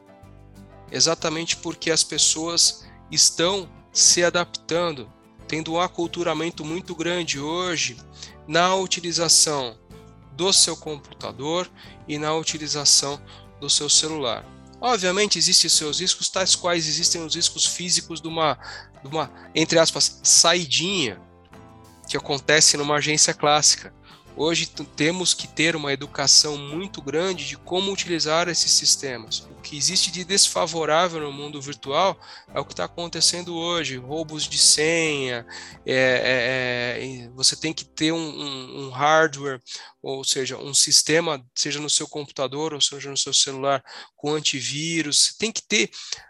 exatamente 0.91 1.57
porque 1.57 1.89
as 1.89 2.03
pessoas 2.03 2.85
estão 3.09 3.69
se 3.91 4.23
adaptando, 4.23 5.11
tendo 5.47 5.73
um 5.73 5.79
aculturamento 5.79 6.63
muito 6.63 6.93
grande 6.93 7.39
hoje 7.39 7.97
na 8.47 8.75
utilização 8.75 9.77
do 10.37 10.53
seu 10.53 10.77
computador 10.77 11.69
e 12.07 12.17
na 12.19 12.33
utilização 12.33 13.19
do 13.59 13.69
seu 13.69 13.89
celular. 13.89 14.45
Obviamente 14.79 15.39
existem 15.39 15.69
seus 15.69 15.99
riscos, 15.99 16.29
tais 16.29 16.55
quais 16.55 16.87
existem 16.87 17.25
os 17.25 17.35
riscos 17.35 17.65
físicos 17.65 18.21
de 18.21 18.27
uma, 18.27 18.57
de 19.01 19.07
uma 19.09 19.31
entre 19.55 19.79
aspas, 19.79 20.19
saidinha 20.23 21.19
que 22.07 22.15
acontece 22.15 22.77
numa 22.77 22.95
agência 22.95 23.33
clássica. 23.33 23.93
Hoje 24.39 24.67
temos 24.95 25.33
que 25.33 25.47
ter 25.47 25.75
uma 25.75 25.91
educação 25.91 26.55
muito 26.55 27.01
grande 27.01 27.47
de 27.47 27.57
como 27.57 27.91
utilizar 27.91 28.47
esses 28.47 28.71
sistemas. 28.71 29.39
O 29.49 29.61
que 29.63 29.75
existe 29.75 30.11
de 30.11 30.23
desfavorável 30.23 31.19
no 31.21 31.33
mundo 31.33 31.59
virtual 31.59 32.15
é 32.53 32.59
o 32.59 32.63
que 32.63 32.73
está 32.73 32.83
acontecendo 32.83 33.55
hoje: 33.55 33.97
roubos 33.97 34.47
de 34.47 34.59
senha. 34.59 35.43
É, 35.83 35.95
é, 35.95 37.25
é, 37.25 37.29
você 37.29 37.55
tem 37.55 37.73
que 37.73 37.83
ter 37.83 38.11
um, 38.11 38.17
um, 38.17 38.85
um, 38.85 38.89
hardware, 38.91 39.59
ou 40.03 40.23
seja, 40.23 40.55
um 40.55 40.73
sistema, 40.73 41.43
seja 41.55 41.79
no 41.79 41.89
seu 41.89 42.07
computador 42.07 42.75
ou 42.75 42.79
seja 42.79 43.09
no 43.09 43.17
seu 43.17 43.33
celular, 43.33 43.83
com 44.15 44.35
antivírus. 44.35 45.35
Tem 45.39 45.51
que 45.51 45.63
ter 45.63 45.89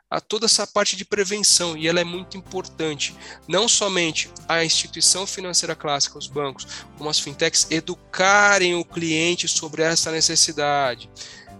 a 0.10 0.22
toda 0.22 0.46
essa 0.46 0.66
parte 0.66 0.96
de 0.96 1.04
prevenção 1.04 1.76
e 1.76 1.88
ela 1.88 2.00
é 2.00 2.04
muito 2.04 2.38
importante. 2.38 3.16
Não 3.48 3.68
somente 3.68 4.32
a 4.48 4.64
instituição 4.64 5.28
financeira 5.28 5.76
clássica, 5.76 6.18
os 6.18 6.28
bancos, 6.28 6.66
como 6.98 7.10
as 7.10 7.20
fintechs, 7.20 7.68
educarem 7.70 8.76
o 8.76 8.86
cliente 8.86 9.48
sobre 9.48 9.82
essa 9.82 10.12
necessidade. 10.12 11.10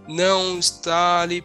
Não 0.08 0.56
instale 0.56 1.44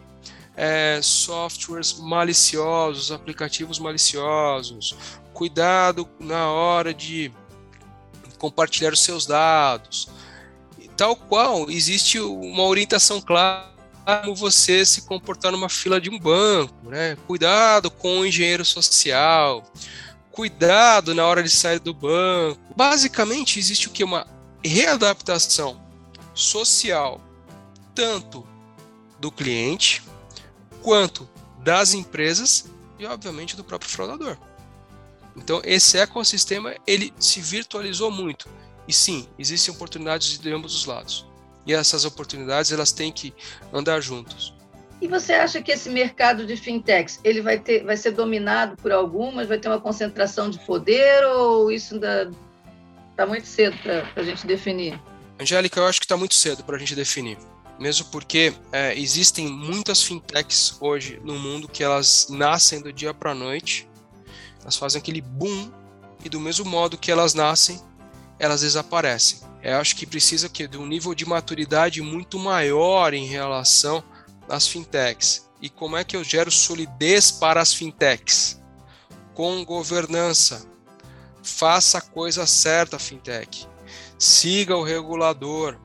é, 0.56 0.98
softwares 1.02 1.92
maliciosos, 1.98 3.12
aplicativos 3.12 3.78
maliciosos. 3.78 4.96
Cuidado 5.34 6.08
na 6.18 6.50
hora 6.50 6.94
de 6.94 7.30
compartilhar 8.38 8.92
os 8.92 9.00
seus 9.00 9.26
dados. 9.26 10.08
Tal 10.96 11.16
qual 11.16 11.70
existe 11.70 12.20
uma 12.20 12.62
orientação 12.62 13.20
clara 13.20 13.73
como 14.04 14.34
você 14.34 14.84
se 14.84 15.02
comportar 15.02 15.50
numa 15.50 15.68
fila 15.68 16.00
de 16.00 16.10
um 16.10 16.18
banco, 16.18 16.90
né? 16.90 17.16
Cuidado 17.26 17.90
com 17.90 18.20
o 18.20 18.26
engenheiro 18.26 18.64
social, 18.64 19.64
cuidado 20.30 21.14
na 21.14 21.26
hora 21.26 21.42
de 21.42 21.50
sair 21.50 21.78
do 21.78 21.94
banco. 21.94 22.60
Basicamente, 22.76 23.58
existe 23.58 23.88
o 23.88 23.90
que? 23.90 24.04
Uma 24.04 24.26
readaptação 24.62 25.80
social, 26.34 27.20
tanto 27.94 28.46
do 29.18 29.30
cliente, 29.30 30.02
quanto 30.82 31.28
das 31.60 31.94
empresas 31.94 32.66
e, 32.98 33.06
obviamente, 33.06 33.56
do 33.56 33.64
próprio 33.64 33.90
fraudador. 33.90 34.36
Então, 35.36 35.60
esse 35.64 35.98
ecossistema 35.98 36.74
ele 36.86 37.12
se 37.18 37.40
virtualizou 37.40 38.10
muito. 38.10 38.48
E 38.86 38.92
sim, 38.92 39.26
existem 39.38 39.74
oportunidades 39.74 40.38
de 40.38 40.52
ambos 40.52 40.74
os 40.74 40.84
lados. 40.84 41.26
E 41.66 41.72
essas 41.72 42.04
oportunidades 42.04 42.72
elas 42.72 42.92
têm 42.92 43.10
que 43.10 43.34
andar 43.72 44.00
juntos. 44.00 44.54
E 45.00 45.08
você 45.08 45.34
acha 45.34 45.60
que 45.60 45.72
esse 45.72 45.90
mercado 45.90 46.46
de 46.46 46.56
fintechs 46.56 47.20
ele 47.24 47.42
vai, 47.42 47.58
ter, 47.58 47.84
vai 47.84 47.96
ser 47.96 48.12
dominado 48.12 48.76
por 48.76 48.92
algumas, 48.92 49.48
vai 49.48 49.58
ter 49.58 49.68
uma 49.68 49.80
concentração 49.80 50.48
de 50.48 50.58
poder 50.60 51.24
ou 51.26 51.70
isso 51.70 51.94
ainda 51.94 52.30
está 53.10 53.26
muito 53.26 53.46
cedo 53.46 53.76
para 53.82 54.08
a 54.16 54.22
gente 54.22 54.46
definir? 54.46 55.00
Angélica, 55.38 55.80
eu 55.80 55.86
acho 55.86 56.00
que 56.00 56.04
está 56.04 56.16
muito 56.16 56.34
cedo 56.34 56.62
para 56.64 56.76
a 56.76 56.78
gente 56.78 56.94
definir. 56.94 57.36
Mesmo 57.78 58.06
porque 58.06 58.54
é, 58.70 58.98
existem 58.98 59.48
muitas 59.48 60.02
fintechs 60.02 60.76
hoje 60.80 61.20
no 61.24 61.38
mundo 61.38 61.68
que 61.68 61.82
elas 61.82 62.28
nascem 62.30 62.80
do 62.80 62.92
dia 62.92 63.12
para 63.12 63.32
a 63.32 63.34
noite, 63.34 63.88
elas 64.62 64.76
fazem 64.76 65.00
aquele 65.00 65.20
boom 65.20 65.70
e 66.24 66.28
do 66.28 66.38
mesmo 66.38 66.64
modo 66.64 66.96
que 66.96 67.10
elas 67.10 67.34
nascem, 67.34 67.80
elas 68.44 68.60
desaparecem. 68.60 69.40
Eu 69.62 69.78
acho 69.78 69.96
que 69.96 70.06
precisa 70.06 70.48
que 70.48 70.68
de 70.68 70.76
um 70.76 70.86
nível 70.86 71.14
de 71.14 71.24
maturidade 71.24 72.02
muito 72.02 72.38
maior 72.38 73.14
em 73.14 73.26
relação 73.26 74.04
às 74.48 74.68
fintechs. 74.68 75.48
E 75.60 75.70
como 75.70 75.96
é 75.96 76.04
que 76.04 76.14
eu 76.14 76.22
gero 76.22 76.50
solidez 76.50 77.30
para 77.30 77.62
as 77.62 77.72
fintechs? 77.72 78.60
Com 79.32 79.64
governança. 79.64 80.66
Faça 81.42 81.98
a 81.98 82.02
coisa 82.02 82.46
certa, 82.46 82.98
fintech. 82.98 83.66
Siga 84.18 84.76
o 84.76 84.84
regulador. 84.84 85.78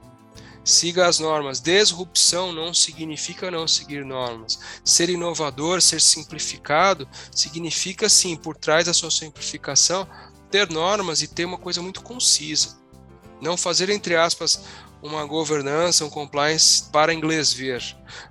Siga 0.64 1.08
as 1.08 1.20
normas. 1.20 1.62
Disrupção 1.62 2.52
não 2.52 2.74
significa 2.74 3.50
não 3.50 3.66
seguir 3.68 4.04
normas. 4.04 4.60
Ser 4.84 5.10
inovador, 5.10 5.82
ser 5.82 6.02
simplificado, 6.02 7.08
significa 7.32 8.10
sim, 8.10 8.36
por 8.36 8.58
trás 8.58 8.86
da 8.86 8.94
sua 8.94 9.10
simplificação, 9.10 10.06
ter 10.50 10.70
normas 10.70 11.22
e 11.22 11.28
ter 11.28 11.46
uma 11.46 11.58
coisa 11.58 11.82
muito 11.82 12.02
concisa. 12.02 12.78
Não 13.42 13.56
fazer, 13.56 13.90
entre 13.90 14.16
aspas, 14.16 14.64
uma 15.02 15.26
governança, 15.26 16.04
um 16.04 16.10
compliance 16.10 16.84
para 16.92 17.14
inglês 17.14 17.54
ver, 17.54 17.82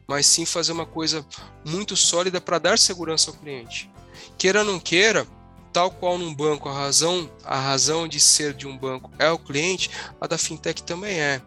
mas 0.07 0.27
sim 0.27 0.45
fazer 0.45 0.73
uma 0.73 0.87
coisa 0.87 1.25
muito 1.65 1.97
sólida 1.97 2.41
para 2.41 2.59
dar 2.59 2.79
segurança 2.79 3.31
ao 3.31 3.37
cliente. 3.37 3.91
Queira 4.37 4.61
ou 4.61 4.65
não 4.65 4.79
queira, 4.79 5.27
tal 5.73 5.91
qual 5.91 6.19
num 6.19 6.35
banco 6.35 6.69
a 6.69 6.73
razão, 6.73 7.31
a 7.45 7.59
razão 7.59 8.07
de 8.07 8.21
ser 8.21 8.53
de 8.53 8.67
um 8.67 8.77
banco 8.77 9.11
é 9.19 9.31
o 9.31 9.39
cliente, 9.39 9.91
a 10.21 10.27
da 10.27 10.37
fintech 10.37 10.83
também 10.83 11.19
é. 11.19 11.41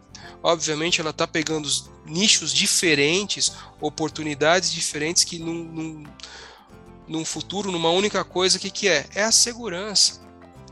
Obviamente 0.44 1.00
ela 1.00 1.12
está 1.12 1.28
pegando 1.28 1.70
nichos 2.06 2.52
diferentes, 2.52 3.54
oportunidades 3.80 4.72
diferentes 4.72 5.24
que 5.24 5.38
num, 5.38 5.64
num, 5.64 6.04
num 7.08 7.26
futuro, 7.26 7.72
numa 7.72 7.92
única 7.92 8.24
coisa, 8.24 8.58
o 8.58 8.60
que, 8.60 8.72
que 8.72 8.88
é? 8.88 9.06
É 9.14 9.24
a 9.24 9.32
segurança. 9.32 10.22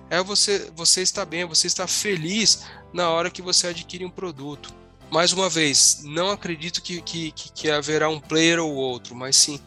É 0.09 0.21
você, 0.23 0.71
você 0.75 1.01
estar 1.01 1.25
bem, 1.25 1.45
você 1.45 1.67
estar 1.67 1.87
feliz 1.87 2.65
na 2.93 3.09
hora 3.09 3.29
que 3.29 3.41
você 3.41 3.67
adquire 3.67 4.05
um 4.05 4.09
produto. 4.09 4.73
Mais 5.11 5.33
uma 5.33 5.49
vez, 5.49 6.01
não 6.03 6.29
acredito 6.29 6.81
que, 6.81 7.01
que, 7.01 7.31
que 7.31 7.69
haverá 7.69 8.09
um 8.09 8.19
player 8.19 8.59
ou 8.59 8.73
outro, 8.73 9.15
mas 9.15 9.35
sim 9.35 9.59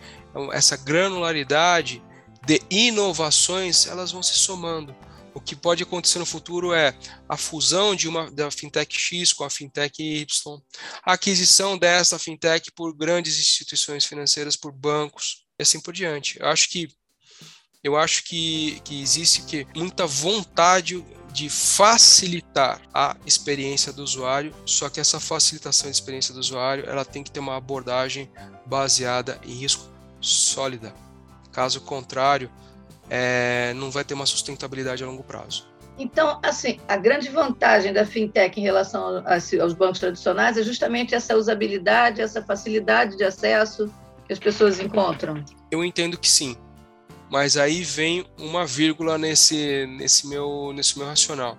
essa 0.52 0.76
granularidade 0.76 2.02
de 2.46 2.60
inovações, 2.70 3.86
elas 3.86 4.12
vão 4.12 4.22
se 4.22 4.34
somando. 4.34 4.94
O 5.34 5.40
que 5.40 5.56
pode 5.56 5.82
acontecer 5.82 6.18
no 6.18 6.26
futuro 6.26 6.74
é 6.74 6.94
a 7.28 7.36
fusão 7.36 7.94
de 7.94 8.06
uma 8.06 8.30
da 8.30 8.50
fintech 8.50 8.94
X 8.98 9.32
com 9.32 9.44
a 9.44 9.50
fintech 9.50 10.02
Y, 10.02 10.62
a 11.04 11.14
aquisição 11.14 11.78
dessa 11.78 12.18
fintech 12.18 12.70
por 12.72 12.94
grandes 12.94 13.38
instituições 13.38 14.04
financeiras, 14.04 14.56
por 14.56 14.72
bancos 14.72 15.46
e 15.58 15.62
assim 15.62 15.80
por 15.80 15.94
diante. 15.94 16.38
Eu 16.38 16.48
acho 16.48 16.68
que 16.68 16.88
eu 17.82 17.96
acho 17.96 18.24
que, 18.24 18.80
que 18.84 19.02
existe 19.02 19.42
que 19.42 19.66
muita 19.74 20.06
vontade 20.06 21.04
de 21.32 21.48
facilitar 21.48 22.80
a 22.92 23.16
experiência 23.26 23.92
do 23.92 24.02
usuário, 24.02 24.54
só 24.66 24.88
que 24.88 25.00
essa 25.00 25.18
facilitação 25.18 25.90
de 25.90 25.96
experiência 25.96 26.32
do 26.32 26.40
usuário, 26.40 26.84
ela 26.86 27.04
tem 27.04 27.24
que 27.24 27.30
ter 27.30 27.40
uma 27.40 27.56
abordagem 27.56 28.30
baseada 28.66 29.40
em 29.44 29.52
risco 29.52 29.88
sólida. 30.20 30.94
Caso 31.50 31.80
contrário, 31.80 32.50
é, 33.08 33.72
não 33.74 33.90
vai 33.90 34.04
ter 34.04 34.14
uma 34.14 34.26
sustentabilidade 34.26 35.02
a 35.02 35.06
longo 35.06 35.24
prazo. 35.24 35.66
Então, 35.98 36.38
assim, 36.42 36.78
a 36.88 36.96
grande 36.96 37.28
vantagem 37.28 37.92
da 37.92 38.06
fintech 38.06 38.58
em 38.58 38.62
relação 38.62 39.22
aos 39.60 39.72
bancos 39.72 39.98
tradicionais 39.98 40.56
é 40.56 40.62
justamente 40.62 41.14
essa 41.14 41.36
usabilidade, 41.36 42.20
essa 42.20 42.42
facilidade 42.42 43.16
de 43.16 43.24
acesso 43.24 43.92
que 44.26 44.32
as 44.32 44.38
pessoas 44.38 44.80
encontram. 44.80 45.44
Eu 45.70 45.84
entendo 45.84 46.18
que 46.18 46.28
sim, 46.28 46.56
mas 47.32 47.56
aí 47.56 47.82
vem 47.82 48.26
uma 48.38 48.66
vírgula 48.66 49.16
nesse, 49.16 49.86
nesse, 49.86 50.26
meu, 50.26 50.70
nesse 50.74 50.98
meu 50.98 51.08
racional. 51.08 51.56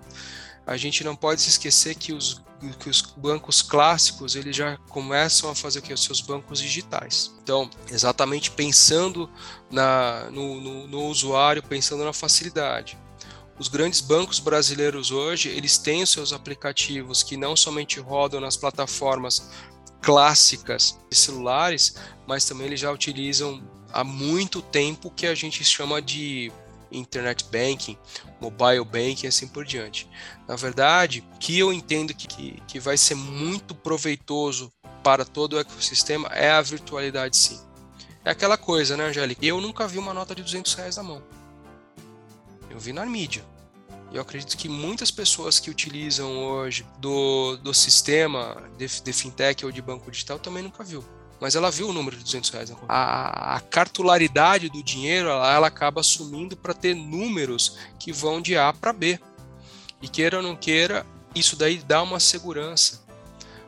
A 0.64 0.76
gente 0.76 1.02
não 1.02 1.16
pode 1.16 1.42
se 1.42 1.48
esquecer 1.48 1.96
que 1.96 2.12
os 2.12 2.44
que 2.78 2.88
os 2.88 3.02
bancos 3.02 3.60
clássicos 3.60 4.36
eles 4.36 4.56
já 4.56 4.78
começam 4.88 5.50
a 5.50 5.54
fazer 5.54 5.80
o 5.80 5.82
que 5.82 5.92
os 5.92 6.02
seus 6.02 6.22
bancos 6.22 6.60
digitais. 6.60 7.34
Então, 7.42 7.68
exatamente 7.90 8.50
pensando 8.50 9.28
na, 9.70 10.30
no, 10.30 10.60
no, 10.60 10.86
no 10.86 11.02
usuário, 11.08 11.62
pensando 11.62 12.04
na 12.04 12.12
facilidade. 12.14 12.96
Os 13.58 13.68
grandes 13.68 14.00
bancos 14.00 14.38
brasileiros 14.38 15.10
hoje 15.10 15.50
eles 15.50 15.76
têm 15.76 16.04
os 16.04 16.10
seus 16.10 16.32
aplicativos 16.32 17.22
que 17.22 17.36
não 17.36 17.54
somente 17.54 18.00
rodam 18.00 18.40
nas 18.40 18.56
plataformas 18.56 19.50
clássicas 20.00 20.98
de 21.10 21.16
celulares, 21.18 21.96
mas 22.26 22.46
também 22.46 22.68
eles 22.68 22.80
já 22.80 22.90
utilizam 22.90 23.62
há 23.94 24.02
muito 24.02 24.60
tempo 24.60 25.08
que 25.08 25.24
a 25.24 25.34
gente 25.36 25.62
chama 25.62 26.02
de 26.02 26.52
internet 26.90 27.44
banking, 27.44 27.96
mobile 28.40 28.84
banking 28.84 29.26
e 29.26 29.28
assim 29.28 29.46
por 29.46 29.64
diante. 29.64 30.08
Na 30.48 30.56
verdade, 30.56 31.24
que 31.38 31.56
eu 31.56 31.72
entendo 31.72 32.12
que, 32.12 32.26
que, 32.26 32.62
que 32.66 32.80
vai 32.80 32.98
ser 32.98 33.14
muito 33.14 33.72
proveitoso 33.72 34.72
para 35.02 35.24
todo 35.24 35.52
o 35.52 35.60
ecossistema 35.60 36.28
é 36.28 36.50
a 36.50 36.60
virtualidade 36.60 37.36
sim. 37.36 37.60
É 38.24 38.30
aquela 38.30 38.56
coisa, 38.56 38.96
né, 38.96 39.04
Angélica? 39.04 39.44
Eu 39.44 39.60
nunca 39.60 39.86
vi 39.86 39.98
uma 39.98 40.12
nota 40.12 40.34
de 40.34 40.42
200 40.42 40.74
reais 40.74 40.96
na 40.96 41.02
mão. 41.04 41.22
Eu 42.68 42.80
vi 42.80 42.92
na 42.92 43.06
mídia. 43.06 43.44
Eu 44.12 44.22
acredito 44.22 44.56
que 44.56 44.68
muitas 44.68 45.10
pessoas 45.10 45.60
que 45.60 45.70
utilizam 45.70 46.36
hoje 46.44 46.84
do, 46.98 47.56
do 47.58 47.72
sistema 47.72 48.56
de, 48.76 49.02
de 49.02 49.12
fintech 49.12 49.64
ou 49.64 49.70
de 49.70 49.80
banco 49.80 50.10
digital 50.10 50.38
também 50.38 50.62
nunca 50.64 50.82
viu 50.82 51.04
mas 51.44 51.54
ela 51.54 51.70
viu 51.70 51.90
o 51.90 51.92
número 51.92 52.16
de 52.16 52.24
200 52.24 52.48
reais 52.48 52.70
na 52.70 52.76
conta. 52.76 52.90
A, 52.90 53.56
a 53.56 53.60
cartularidade 53.60 54.70
do 54.70 54.82
dinheiro 54.82 55.28
ela, 55.28 55.54
ela 55.54 55.66
acaba 55.66 56.00
assumindo 56.00 56.56
para 56.56 56.72
ter 56.72 56.94
números 56.94 57.76
que 57.98 58.10
vão 58.10 58.40
de 58.40 58.56
A 58.56 58.72
para 58.72 58.94
B. 58.94 59.20
E 60.00 60.08
queira 60.08 60.38
ou 60.38 60.42
não 60.42 60.56
queira, 60.56 61.04
isso 61.34 61.54
daí 61.54 61.76
dá 61.76 62.02
uma 62.02 62.18
segurança 62.18 63.04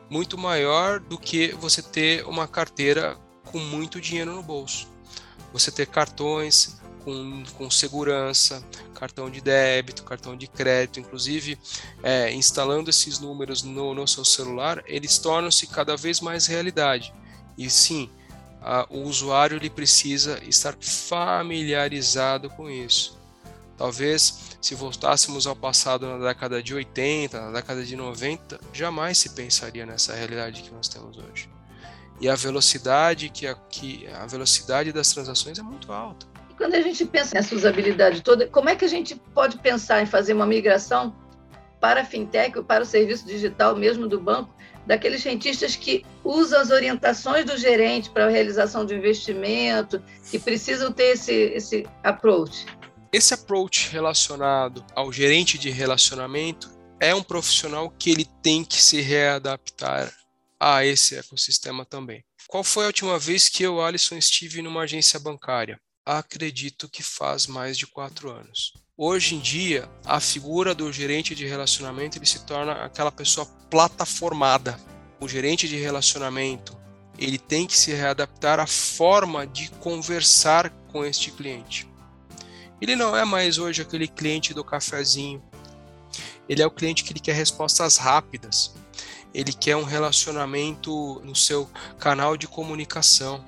muito 0.09 0.39
maior 0.39 0.99
do 0.99 1.19
que 1.19 1.49
você 1.49 1.83
ter 1.83 2.25
uma 2.25 2.47
carteira 2.47 3.15
com 3.45 3.59
muito 3.59 4.01
dinheiro 4.01 4.33
no 4.33 4.41
bolso. 4.41 4.87
Você 5.53 5.69
ter 5.69 5.85
cartões 5.85 6.81
com, 7.05 7.43
com 7.59 7.69
segurança, 7.69 8.65
cartão 8.95 9.29
de 9.29 9.39
débito, 9.39 10.03
cartão 10.03 10.35
de 10.35 10.47
crédito, 10.47 10.99
inclusive 10.99 11.59
é, 12.01 12.33
instalando 12.33 12.89
esses 12.89 13.19
números 13.19 13.61
no, 13.61 13.93
no 13.93 14.07
seu 14.07 14.25
celular, 14.25 14.83
eles 14.87 15.19
tornam-se 15.19 15.67
cada 15.67 15.95
vez 15.95 16.19
mais 16.19 16.47
realidade. 16.47 17.13
E 17.57 17.69
sim, 17.69 18.09
a, 18.61 18.85
o 18.89 19.03
usuário 19.03 19.57
ele 19.57 19.69
precisa 19.69 20.39
estar 20.43 20.75
familiarizado 20.79 22.49
com 22.49 22.69
isso. 22.69 23.17
Talvez 23.77 24.57
se 24.59 24.75
voltássemos 24.75 25.45
ao 25.45 25.55
passado 25.55 26.07
na 26.07 26.17
década 26.27 26.61
de 26.61 26.73
80, 26.73 27.39
na 27.39 27.51
década 27.51 27.83
de 27.83 27.95
90, 27.95 28.59
jamais 28.73 29.17
se 29.19 29.29
pensaria 29.29 29.85
nessa 29.85 30.13
realidade 30.13 30.63
que 30.63 30.73
nós 30.73 30.87
temos 30.87 31.17
hoje. 31.17 31.49
E 32.19 32.27
a 32.27 32.35
velocidade 32.35 33.29
que 33.29 33.45
a, 33.45 33.53
que 33.53 34.07
a 34.07 34.25
velocidade 34.25 34.91
das 34.91 35.13
transações 35.13 35.59
é 35.59 35.61
muito 35.61 35.93
alta. 35.93 36.25
E 36.49 36.55
quando 36.55 36.73
a 36.73 36.81
gente 36.81 37.05
pensa 37.05 37.35
nessa 37.35 37.53
usabilidade 37.53 38.21
toda, 38.21 38.47
como 38.47 38.69
é 38.69 38.75
que 38.75 38.83
a 38.83 38.89
gente 38.89 39.15
pode 39.33 39.59
pensar 39.59 40.01
em 40.01 40.07
fazer 40.07 40.33
uma 40.33 40.47
migração 40.47 41.15
para 41.79 42.01
a 42.01 42.05
fintech 42.05 42.57
ou 42.57 42.63
para 42.63 42.81
o 42.81 42.85
serviço 42.85 43.27
digital 43.27 43.75
mesmo 43.75 44.07
do 44.07 44.19
banco 44.19 44.56
daqueles 44.87 45.21
cientistas 45.21 45.75
que 45.75 46.03
usam 46.23 46.61
as 46.61 46.71
orientações 46.71 47.45
do 47.45 47.57
gerente 47.57 48.09
para 48.09 48.25
a 48.25 48.29
realização 48.29 48.85
de 48.85 48.95
investimento, 48.95 50.01
que 50.31 50.39
precisam 50.39 50.91
ter 50.91 51.11
esse, 51.13 51.33
esse 51.33 51.85
approach? 52.03 52.65
Esse 53.11 53.33
approach 53.33 53.89
relacionado 53.91 54.83
ao 54.95 55.11
gerente 55.11 55.57
de 55.57 55.69
relacionamento 55.69 56.71
é 56.99 57.13
um 57.13 57.21
profissional 57.21 57.89
que 57.91 58.09
ele 58.09 58.25
tem 58.41 58.63
que 58.63 58.81
se 58.81 59.01
readaptar 59.01 60.11
a 60.59 60.83
esse 60.85 61.15
ecossistema 61.15 61.85
também. 61.85 62.23
Qual 62.47 62.63
foi 62.63 62.85
a 62.85 62.87
última 62.87 63.19
vez 63.19 63.49
que 63.49 63.63
eu, 63.63 63.81
Alisson, 63.81 64.15
estive 64.15 64.61
numa 64.61 64.81
agência 64.81 65.19
bancária? 65.19 65.79
Acredito 66.05 66.89
que 66.89 67.03
faz 67.03 67.45
mais 67.45 67.77
de 67.77 67.85
quatro 67.85 68.31
anos. 68.31 68.73
Hoje 68.99 69.35
em 69.35 69.39
dia, 69.39 69.87
a 70.03 70.19
figura 70.19 70.73
do 70.73 70.91
gerente 70.91 71.35
de 71.35 71.45
relacionamento 71.45 72.17
ele 72.17 72.25
se 72.25 72.43
torna 72.43 72.71
aquela 72.83 73.11
pessoa 73.11 73.45
plataformada. 73.69 74.79
O 75.19 75.27
gerente 75.27 75.67
de 75.67 75.75
relacionamento 75.75 76.75
ele 77.15 77.37
tem 77.37 77.67
que 77.67 77.77
se 77.77 77.93
readaptar 77.93 78.59
à 78.59 78.65
forma 78.65 79.45
de 79.45 79.69
conversar 79.69 80.71
com 80.91 81.05
este 81.05 81.29
cliente. 81.29 81.87
Ele 82.81 82.95
não 82.95 83.15
é 83.15 83.23
mais 83.23 83.59
hoje 83.59 83.83
aquele 83.83 84.07
cliente 84.07 84.51
do 84.51 84.63
cafezinho. 84.63 85.43
Ele 86.49 86.63
é 86.63 86.65
o 86.65 86.71
cliente 86.71 87.03
que 87.03 87.13
ele 87.13 87.19
quer 87.19 87.35
respostas 87.35 87.97
rápidas. 87.97 88.73
Ele 89.31 89.53
quer 89.53 89.75
um 89.75 89.83
relacionamento 89.83 91.21
no 91.23 91.35
seu 91.35 91.69
canal 91.99 92.35
de 92.35 92.47
comunicação. 92.47 93.45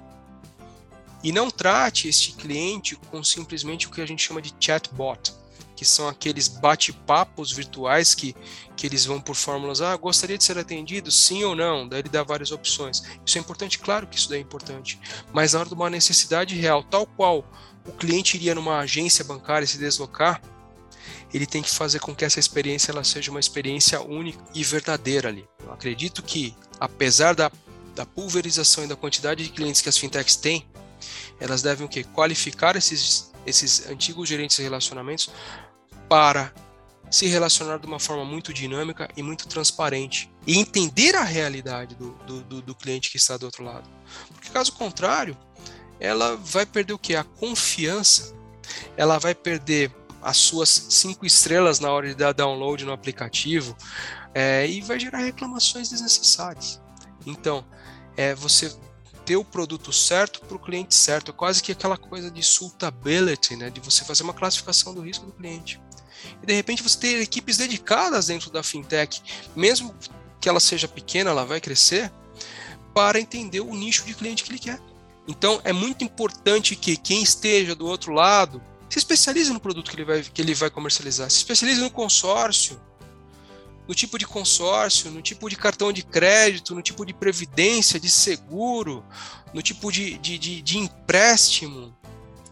E 1.23 1.31
não 1.31 1.51
trate 1.51 2.07
este 2.07 2.31
cliente 2.31 2.95
com 2.95 3.23
simplesmente 3.23 3.87
o 3.87 3.91
que 3.91 4.01
a 4.01 4.05
gente 4.05 4.25
chama 4.25 4.41
de 4.41 4.53
chatbot, 4.59 5.33
que 5.75 5.83
são 5.83 6.07
aqueles 6.07 6.47
bate-papos 6.47 7.51
virtuais 7.51 8.13
que, 8.13 8.35
que 8.75 8.87
eles 8.87 9.05
vão 9.05 9.19
por 9.19 9.35
fórmulas. 9.35 9.81
Ah, 9.81 9.95
gostaria 9.95 10.37
de 10.37 10.43
ser 10.43 10.57
atendido? 10.57 11.11
Sim 11.11 11.43
ou 11.43 11.55
não? 11.55 11.87
Daí 11.87 11.99
ele 11.99 12.09
dá 12.09 12.23
várias 12.23 12.51
opções. 12.51 13.03
Isso 13.25 13.37
é 13.37 13.41
importante? 13.41 13.79
Claro 13.79 14.07
que 14.07 14.17
isso 14.17 14.29
daí 14.29 14.39
é 14.39 14.41
importante. 14.41 14.99
Mas 15.33 15.53
na 15.53 15.59
hora 15.59 15.69
de 15.69 15.75
uma 15.75 15.89
necessidade 15.89 16.55
real, 16.55 16.83
tal 16.83 17.05
qual 17.05 17.45
o 17.85 17.91
cliente 17.91 18.37
iria 18.37 18.55
numa 18.55 18.79
agência 18.79 19.23
bancária 19.23 19.67
se 19.67 19.77
deslocar, 19.77 20.41
ele 21.33 21.45
tem 21.45 21.61
que 21.61 21.69
fazer 21.69 21.99
com 21.99 22.15
que 22.15 22.25
essa 22.25 22.39
experiência 22.39 22.91
ela 22.91 23.03
seja 23.03 23.31
uma 23.31 23.39
experiência 23.39 24.01
única 24.01 24.43
e 24.53 24.63
verdadeira 24.63 25.29
ali. 25.29 25.47
Eu 25.63 25.71
acredito 25.71 26.23
que, 26.23 26.55
apesar 26.79 27.35
da, 27.35 27.51
da 27.95 28.05
pulverização 28.05 28.83
e 28.83 28.87
da 28.87 28.95
quantidade 28.95 29.43
de 29.43 29.49
clientes 29.49 29.81
que 29.81 29.89
as 29.89 29.97
fintechs 29.97 30.35
têm, 30.35 30.65
elas 31.39 31.61
devem 31.61 31.85
o 31.85 31.89
quê? 31.89 32.03
Qualificar 32.03 32.75
esses, 32.75 33.31
esses 33.45 33.87
antigos 33.87 34.27
gerentes 34.27 34.57
de 34.57 34.63
relacionamentos 34.63 35.31
para 36.07 36.53
se 37.09 37.27
relacionar 37.27 37.79
de 37.79 37.87
uma 37.87 37.99
forma 37.99 38.23
muito 38.23 38.53
dinâmica 38.53 39.09
e 39.17 39.23
muito 39.23 39.47
transparente 39.47 40.31
e 40.45 40.57
entender 40.57 41.15
a 41.15 41.23
realidade 41.23 41.95
do, 41.95 42.11
do, 42.25 42.41
do, 42.43 42.61
do 42.61 42.75
cliente 42.75 43.09
que 43.09 43.17
está 43.17 43.35
do 43.37 43.45
outro 43.45 43.63
lado. 43.63 43.89
Porque 44.33 44.49
caso 44.49 44.73
contrário, 44.73 45.35
ela 45.99 46.35
vai 46.35 46.65
perder 46.65 46.93
o? 46.93 47.15
A 47.15 47.23
confiança, 47.23 48.35
ela 48.95 49.17
vai 49.17 49.33
perder 49.33 49.91
as 50.21 50.37
suas 50.37 50.69
cinco 50.89 51.25
estrelas 51.25 51.79
na 51.79 51.89
hora 51.91 52.07
de 52.07 52.15
dar 52.15 52.33
download 52.33 52.83
no 52.85 52.91
aplicativo 52.91 53.75
é, 54.33 54.67
e 54.67 54.81
vai 54.81 54.99
gerar 54.99 55.19
reclamações 55.19 55.89
desnecessárias. 55.89 56.79
Então, 57.25 57.65
é 58.15 58.35
você 58.35 58.73
ter 59.29 59.35
o 59.35 59.45
produto 59.45 59.93
certo 59.93 60.41
para 60.41 60.57
o 60.57 60.59
cliente 60.59 60.95
certo, 60.95 61.29
é 61.29 61.33
quase 61.35 61.61
que 61.61 61.71
aquela 61.71 61.95
coisa 61.95 62.31
de 62.31 62.41
suitability, 62.41 63.55
né, 63.55 63.69
de 63.69 63.79
você 63.79 64.03
fazer 64.03 64.23
uma 64.23 64.33
classificação 64.33 64.91
do 64.91 65.01
risco 65.01 65.23
do 65.23 65.31
cliente. 65.31 65.79
E 66.41 66.47
de 66.47 66.53
repente 66.55 66.81
você 66.81 66.97
ter 66.97 67.21
equipes 67.21 67.55
dedicadas 67.55 68.25
dentro 68.25 68.49
da 68.49 68.63
fintech, 68.63 69.21
mesmo 69.55 69.93
que 70.41 70.49
ela 70.49 70.59
seja 70.59 70.87
pequena, 70.87 71.29
ela 71.29 71.45
vai 71.45 71.61
crescer, 71.61 72.11
para 72.91 73.19
entender 73.19 73.59
o 73.59 73.75
nicho 73.75 74.03
de 74.03 74.15
cliente 74.15 74.43
que 74.43 74.49
ele 74.49 74.57
quer. 74.57 74.81
Então 75.27 75.61
é 75.63 75.71
muito 75.71 76.03
importante 76.03 76.75
que 76.75 76.97
quem 76.97 77.21
esteja 77.21 77.75
do 77.75 77.85
outro 77.85 78.11
lado 78.11 78.59
se 78.89 78.97
especialize 78.97 79.53
no 79.53 79.59
produto 79.59 79.91
que 79.91 79.95
ele 79.95 80.05
vai, 80.05 80.23
que 80.23 80.41
ele 80.41 80.55
vai 80.55 80.71
comercializar. 80.71 81.29
Se 81.29 81.37
especialize 81.37 81.79
no 81.79 81.91
consórcio, 81.91 82.81
no 83.89 83.95
tipo 83.95 84.19
de 84.19 84.27
consórcio, 84.27 85.09
no 85.09 85.19
tipo 85.19 85.49
de 85.49 85.55
cartão 85.55 85.91
de 85.91 86.03
crédito, 86.03 86.75
no 86.75 86.81
tipo 86.81 87.03
de 87.03 87.11
previdência, 87.11 87.99
de 87.99 88.07
seguro, 88.07 89.03
no 89.51 89.63
tipo 89.63 89.91
de, 89.91 90.15
de, 90.19 90.37
de, 90.37 90.61
de 90.61 90.77
empréstimo, 90.77 91.97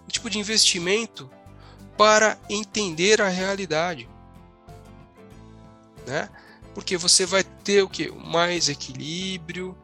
no 0.03 0.07
tipo 0.07 0.31
de 0.31 0.39
investimento, 0.39 1.29
para 1.95 2.39
entender 2.49 3.21
a 3.21 3.29
realidade. 3.29 4.09
Né? 6.07 6.27
Porque 6.73 6.97
você 6.97 7.23
vai 7.23 7.43
ter 7.43 7.83
o 7.83 7.89
que? 7.89 8.09
Mais 8.09 8.67
equilíbrio 8.67 9.77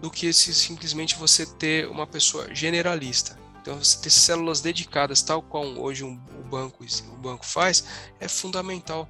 do 0.00 0.08
que 0.08 0.32
se 0.32 0.54
simplesmente 0.54 1.16
você 1.16 1.44
ter 1.46 1.88
uma 1.88 2.06
pessoa 2.06 2.54
generalista. 2.54 3.36
Então, 3.60 3.76
você 3.76 3.98
ter 3.98 4.10
células 4.10 4.60
dedicadas, 4.60 5.20
tal 5.20 5.42
qual 5.42 5.64
hoje 5.64 6.04
um, 6.04 6.14
banco, 6.48 6.84
o 6.84 7.16
banco 7.16 7.44
faz, 7.44 7.84
é 8.20 8.28
fundamental 8.28 9.08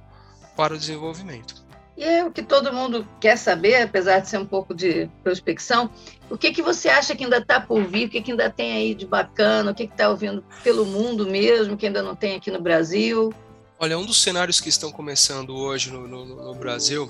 para 0.55 0.73
o 0.73 0.77
desenvolvimento. 0.77 1.61
E 1.97 2.03
é 2.03 2.25
o 2.25 2.31
que 2.31 2.41
todo 2.41 2.73
mundo 2.73 3.07
quer 3.19 3.37
saber, 3.37 3.83
apesar 3.83 4.19
de 4.19 4.29
ser 4.29 4.39
um 4.39 4.45
pouco 4.45 4.73
de 4.73 5.07
prospecção, 5.23 5.89
o 6.29 6.37
que, 6.37 6.51
que 6.51 6.61
você 6.61 6.89
acha 6.89 7.15
que 7.15 7.23
ainda 7.23 7.37
está 7.37 7.59
por 7.59 7.83
vir, 7.83 8.07
o 8.07 8.09
que, 8.09 8.21
que 8.21 8.31
ainda 8.31 8.49
tem 8.49 8.73
aí 8.73 8.95
de 8.95 9.05
bacana, 9.05 9.71
o 9.71 9.75
que 9.75 9.83
está 9.83 10.09
ouvindo 10.09 10.43
pelo 10.63 10.85
mundo 10.85 11.27
mesmo, 11.27 11.77
que 11.77 11.85
ainda 11.85 12.01
não 12.01 12.15
tem 12.15 12.35
aqui 12.35 12.49
no 12.49 12.59
Brasil? 12.59 13.31
Olha, 13.77 13.97
um 13.97 14.05
dos 14.05 14.21
cenários 14.21 14.59
que 14.59 14.69
estão 14.69 14.91
começando 14.91 15.55
hoje 15.55 15.91
no, 15.91 16.07
no, 16.07 16.25
no 16.25 16.55
Brasil, 16.55 17.09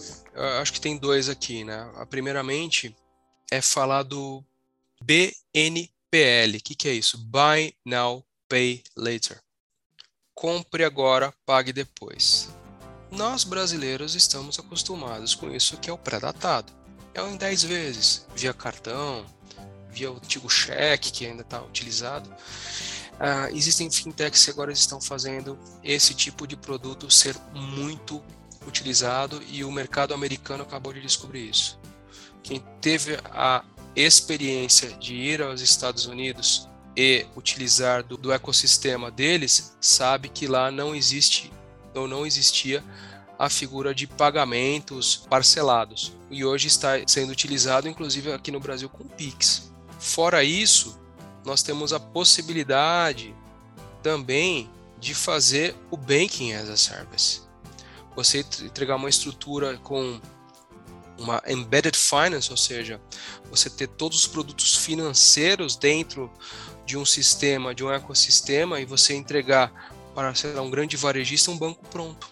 acho 0.59 0.73
que 0.73 0.81
tem 0.81 0.97
dois 0.97 1.29
aqui, 1.29 1.63
né? 1.63 1.89
Primeiramente, 2.09 2.95
é 3.51 3.61
falar 3.61 4.03
do 4.03 4.43
BN 5.01 5.89
PL, 6.09 6.57
o 6.57 6.61
que, 6.61 6.75
que 6.75 6.89
é 6.89 6.93
isso? 6.93 7.17
Buy 7.17 7.73
Now, 7.85 8.25
Pay 8.49 8.83
Later. 8.97 9.39
Compre 10.33 10.83
agora, 10.83 11.33
pague 11.45 11.71
depois. 11.71 12.49
Nós 13.11 13.43
brasileiros 13.43 14.15
estamos 14.15 14.57
acostumados 14.57 15.35
com 15.35 15.53
isso 15.53 15.75
que 15.75 15.89
é 15.89 15.93
o 15.93 15.97
pré-datado. 15.97 16.71
É 17.13 17.21
em 17.21 17.35
10 17.35 17.63
vezes, 17.63 18.25
via 18.33 18.53
cartão, 18.53 19.25
via 19.89 20.09
o 20.09 20.15
antigo 20.15 20.49
cheque 20.49 21.11
que 21.11 21.25
ainda 21.25 21.41
está 21.41 21.61
utilizado. 21.61 22.29
Uh, 22.29 23.53
existem 23.53 23.91
fintechs 23.91 24.45
que 24.45 24.49
agora 24.49 24.71
estão 24.71 25.01
fazendo 25.01 25.59
esse 25.83 26.13
tipo 26.13 26.47
de 26.47 26.55
produto 26.55 27.11
ser 27.11 27.35
muito 27.53 28.23
utilizado 28.65 29.43
e 29.49 29.65
o 29.65 29.71
mercado 29.71 30.13
americano 30.13 30.63
acabou 30.63 30.93
de 30.93 31.01
descobrir 31.01 31.49
isso. 31.49 31.77
Quem 32.41 32.63
teve 32.79 33.19
a 33.25 33.63
experiência 33.93 34.89
de 34.93 35.13
ir 35.15 35.41
aos 35.41 35.59
Estados 35.59 36.05
Unidos 36.05 36.65
e 36.95 37.25
utilizar 37.35 38.03
do, 38.03 38.15
do 38.15 38.31
ecossistema 38.31 39.11
deles, 39.11 39.75
sabe 39.81 40.29
que 40.29 40.47
lá 40.47 40.71
não 40.71 40.95
existe 40.95 41.51
ou 41.93 42.07
não 42.07 42.25
existia 42.25 42.83
a 43.37 43.49
figura 43.49 43.93
de 43.93 44.05
pagamentos 44.05 45.25
parcelados. 45.29 46.13
E 46.29 46.45
hoje 46.45 46.67
está 46.67 46.91
sendo 47.07 47.31
utilizado, 47.31 47.87
inclusive 47.87 48.31
aqui 48.31 48.51
no 48.51 48.59
Brasil, 48.59 48.87
com 48.87 49.03
Pix. 49.03 49.71
Fora 49.99 50.43
isso, 50.43 50.99
nós 51.43 51.63
temos 51.63 51.91
a 51.91 51.99
possibilidade 51.99 53.35
também 54.03 54.69
de 54.99 55.15
fazer 55.15 55.75
o 55.89 55.97
Banking 55.97 56.53
as 56.53 56.69
a 56.69 56.77
Service. 56.77 57.41
Você 58.15 58.45
entregar 58.61 58.95
uma 58.95 59.09
estrutura 59.09 59.77
com 59.77 60.19
uma 61.17 61.41
embedded 61.47 61.97
finance, 61.97 62.51
ou 62.51 62.57
seja, 62.57 63.01
você 63.49 63.69
ter 63.69 63.87
todos 63.87 64.19
os 64.19 64.27
produtos 64.27 64.75
financeiros 64.75 65.75
dentro 65.75 66.31
de 66.85 66.97
um 66.97 67.05
sistema, 67.05 67.73
de 67.73 67.83
um 67.83 67.91
ecossistema 67.91 68.79
e 68.79 68.85
você 68.85 69.15
entregar 69.15 69.90
para 70.13 70.33
lá, 70.53 70.61
um 70.61 70.69
grande 70.69 70.97
varejista 70.97 71.51
um 71.51 71.57
banco 71.57 71.83
pronto. 71.89 72.29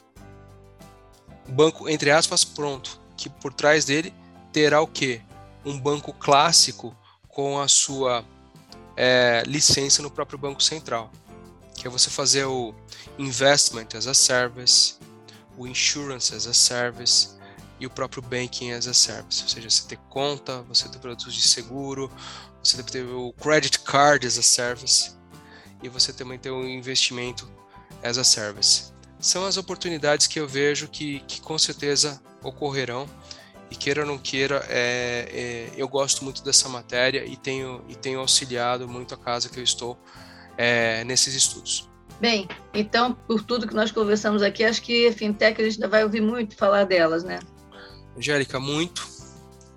Um 1.47 1.53
banco, 1.53 1.89
entre 1.89 2.11
aspas, 2.11 2.43
pronto, 2.43 2.99
que 3.17 3.29
por 3.29 3.53
trás 3.53 3.85
dele 3.85 4.13
terá 4.51 4.81
o 4.81 4.87
quê? 4.87 5.21
Um 5.65 5.79
banco 5.79 6.13
clássico 6.13 6.95
com 7.27 7.59
a 7.59 7.67
sua 7.67 8.23
é, 8.95 9.43
licença 9.45 10.01
no 10.01 10.11
próprio 10.11 10.37
Banco 10.37 10.61
Central, 10.61 11.11
que 11.75 11.87
é 11.87 11.89
você 11.89 12.09
fazer 12.09 12.45
o 12.45 12.73
Investment 13.17 13.87
as 13.95 14.07
a 14.07 14.13
Service, 14.13 14.95
o 15.57 15.65
Insurance 15.65 16.33
as 16.35 16.47
a 16.47 16.53
Service, 16.53 17.39
e 17.79 17.85
o 17.85 17.89
próprio 17.89 18.21
Banking 18.21 18.71
as 18.71 18.87
a 18.87 18.93
Service, 18.93 19.41
ou 19.41 19.49
seja, 19.49 19.69
você 19.69 19.87
ter 19.87 19.97
conta, 20.09 20.61
você 20.63 20.87
ter 20.89 20.99
produtos 20.99 21.33
de 21.33 21.41
seguro, 21.41 22.11
você 22.61 22.83
ter 22.83 23.03
o 23.03 23.33
Credit 23.33 23.79
Card 23.79 24.27
as 24.27 24.37
a 24.37 24.43
Service 24.43 25.11
e 25.81 25.87
você 25.87 26.11
também 26.11 26.37
ter 26.37 26.51
o 26.51 26.67
investimento 26.67 27.49
as 28.03 28.17
a 28.17 28.23
Service. 28.23 28.93
São 29.19 29.45
as 29.45 29.57
oportunidades 29.57 30.27
que 30.27 30.39
eu 30.39 30.47
vejo 30.47 30.87
que, 30.87 31.19
que 31.21 31.41
com 31.41 31.57
certeza 31.57 32.21
ocorrerão 32.41 33.07
e 33.69 33.75
queira 33.75 34.01
ou 34.01 34.07
não 34.07 34.17
queira, 34.17 34.65
é, 34.67 35.27
é, 35.31 35.71
eu 35.77 35.87
gosto 35.87 36.23
muito 36.23 36.43
dessa 36.43 36.67
matéria 36.67 37.23
e 37.25 37.37
tenho, 37.37 37.83
e 37.87 37.95
tenho 37.95 38.19
auxiliado 38.19 38.87
muito 38.87 39.13
a 39.13 39.17
casa 39.17 39.49
que 39.49 39.59
eu 39.59 39.63
estou 39.63 39.97
é, 40.57 41.03
nesses 41.03 41.35
estudos. 41.35 41.89
Bem, 42.19 42.47
então, 42.73 43.13
por 43.13 43.43
tudo 43.43 43.67
que 43.67 43.73
nós 43.73 43.91
conversamos 43.91 44.41
aqui, 44.41 44.63
acho 44.63 44.81
que 44.81 45.07
a 45.07 45.13
fintech 45.13 45.61
a 45.61 45.63
gente 45.63 45.75
ainda 45.75 45.87
vai 45.87 46.03
ouvir 46.03 46.21
muito 46.21 46.55
falar 46.55 46.83
delas, 46.83 47.23
né? 47.23 47.39
Angélica, 48.17 48.59
muito. 48.59 49.07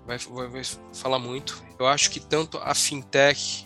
Vai, 0.05 0.17
vai, 0.17 0.49
vai, 0.49 0.61
falar 0.91 1.19
muito. 1.19 1.63
Eu 1.79 1.87
acho 1.87 2.09
que 2.09 2.19
tanto 2.19 2.57
a 2.57 2.75
fintech 2.75 3.65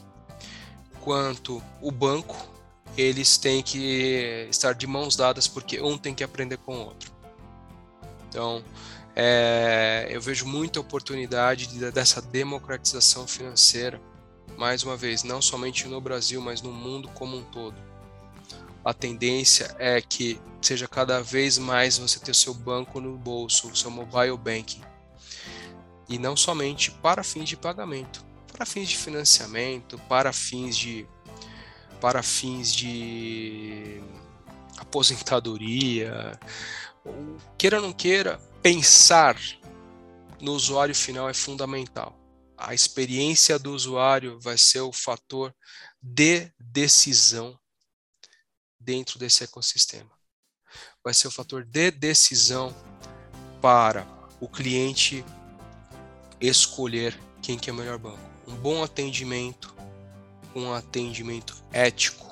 quanto 1.01 1.63
o 1.81 1.89
banco, 1.89 2.35
eles 2.97 3.37
têm 3.37 3.61
que 3.61 4.47
estar 4.49 4.73
de 4.73 4.87
mãos 4.87 5.15
dadas, 5.15 5.47
porque 5.47 5.79
um 5.79 5.97
tem 5.97 6.15
que 6.15 6.23
aprender 6.23 6.57
com 6.57 6.75
o 6.75 6.85
outro. 6.85 7.11
Então, 8.27 8.63
é, 9.15 10.07
eu 10.09 10.19
vejo 10.19 10.45
muita 10.45 10.79
oportunidade 10.79 11.67
de, 11.67 11.91
dessa 11.91 12.21
democratização 12.21 13.27
financeira, 13.27 14.01
mais 14.57 14.83
uma 14.83 14.97
vez, 14.97 15.23
não 15.23 15.41
somente 15.41 15.87
no 15.87 16.01
Brasil, 16.01 16.41
mas 16.41 16.61
no 16.61 16.71
mundo 16.71 17.07
como 17.09 17.37
um 17.37 17.43
todo. 17.43 17.75
A 18.83 18.93
tendência 18.93 19.75
é 19.77 20.01
que 20.01 20.39
seja 20.61 20.87
cada 20.87 21.21
vez 21.21 21.57
mais 21.57 21.97
você 21.97 22.19
ter 22.19 22.31
o 22.31 22.35
seu 22.35 22.53
banco 22.53 22.99
no 22.99 23.17
bolso, 23.17 23.69
o 23.69 23.75
seu 23.75 23.91
mobile 23.91 24.37
banking. 24.37 24.81
E 26.09 26.17
não 26.17 26.35
somente 26.35 26.91
para 26.91 27.23
fins 27.23 27.49
de 27.49 27.57
pagamento, 27.57 28.25
para 28.53 28.65
fins 28.65 28.87
de 28.87 28.97
financiamento, 28.97 29.99
para 30.07 30.31
fins 30.31 30.77
de 30.77 31.07
para 31.99 32.21
fins 32.23 32.73
de 32.73 34.01
aposentadoria, 34.77 36.39
queira 37.57 37.77
ou 37.77 37.83
não 37.83 37.93
queira, 37.93 38.37
pensar 38.61 39.35
no 40.39 40.53
usuário 40.53 40.95
final 40.95 41.29
é 41.29 41.33
fundamental. 41.33 42.15
a 42.57 42.73
experiência 42.73 43.59
do 43.59 43.71
usuário 43.71 44.39
vai 44.39 44.57
ser 44.57 44.81
o 44.81 44.91
fator 44.91 45.55
de 46.01 46.51
decisão 46.59 47.57
dentro 48.79 49.19
desse 49.19 49.43
ecossistema. 49.43 50.09
Vai 51.03 51.13
ser 51.13 51.27
o 51.27 51.31
fator 51.31 51.63
de 51.63 51.91
decisão 51.91 52.75
para 53.61 54.07
o 54.41 54.49
cliente 54.49 55.23
escolher 56.41 57.17
quem 57.41 57.59
que 57.59 57.69
é 57.69 57.73
o 57.73 57.75
melhor 57.75 57.99
banco. 57.99 58.19
Um 58.47 58.55
bom 58.55 58.83
atendimento, 58.83 59.75
um 60.57 60.73
atendimento 60.73 61.63
ético, 61.71 62.25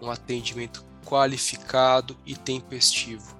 um 0.00 0.10
atendimento 0.10 0.84
qualificado 1.04 2.16
e 2.26 2.34
tempestivo. 2.34 3.36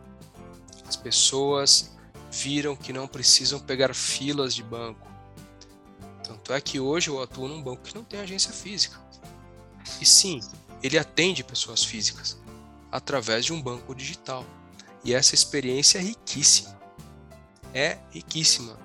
As 0.86 0.96
pessoas 0.96 1.90
viram 2.30 2.76
que 2.76 2.92
não 2.92 3.08
precisam 3.08 3.58
pegar 3.58 3.94
filas 3.94 4.54
de 4.54 4.62
banco. 4.62 5.08
Tanto 6.22 6.52
é 6.52 6.60
que 6.60 6.78
hoje 6.78 7.10
eu 7.10 7.20
atuo 7.20 7.48
num 7.48 7.62
banco 7.62 7.82
que 7.82 7.94
não 7.94 8.04
tem 8.04 8.20
agência 8.20 8.52
física. 8.52 9.00
E 10.00 10.06
sim, 10.06 10.40
ele 10.82 10.98
atende 10.98 11.42
pessoas 11.42 11.84
físicas 11.84 12.38
através 12.90 13.44
de 13.44 13.52
um 13.52 13.60
banco 13.60 13.94
digital. 13.94 14.44
E 15.04 15.14
essa 15.14 15.34
experiência 15.34 15.98
é 15.98 16.02
riquíssima. 16.02 16.78
É 17.74 17.98
riquíssima. 18.10 18.78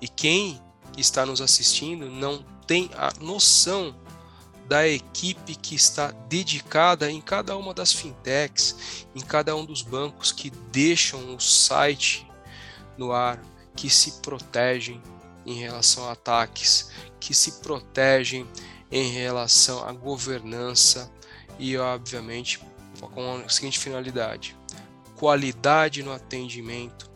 E 0.00 0.08
quem 0.08 0.60
está 0.96 1.24
nos 1.26 1.40
assistindo 1.40 2.10
não 2.10 2.44
tem 2.66 2.90
a 2.96 3.12
noção 3.20 3.94
da 4.66 4.88
equipe 4.88 5.54
que 5.54 5.74
está 5.74 6.10
dedicada 6.28 7.10
em 7.10 7.20
cada 7.20 7.56
uma 7.56 7.74
das 7.74 7.92
fintechs, 7.92 9.06
em 9.14 9.20
cada 9.20 9.54
um 9.54 9.64
dos 9.64 9.82
bancos 9.82 10.32
que 10.32 10.50
deixam 10.50 11.34
o 11.34 11.40
site 11.40 12.26
no 12.96 13.12
ar, 13.12 13.40
que 13.76 13.90
se 13.90 14.20
protegem 14.22 15.02
em 15.44 15.54
relação 15.54 16.08
a 16.08 16.12
ataques, 16.12 16.90
que 17.20 17.34
se 17.34 17.60
protegem 17.60 18.46
em 18.90 19.10
relação 19.10 19.86
à 19.86 19.92
governança 19.92 21.12
e, 21.58 21.76
obviamente, 21.76 22.60
com 23.00 23.42
a 23.44 23.48
seguinte 23.48 23.78
finalidade: 23.78 24.56
qualidade 25.16 26.02
no 26.02 26.12
atendimento, 26.12 27.10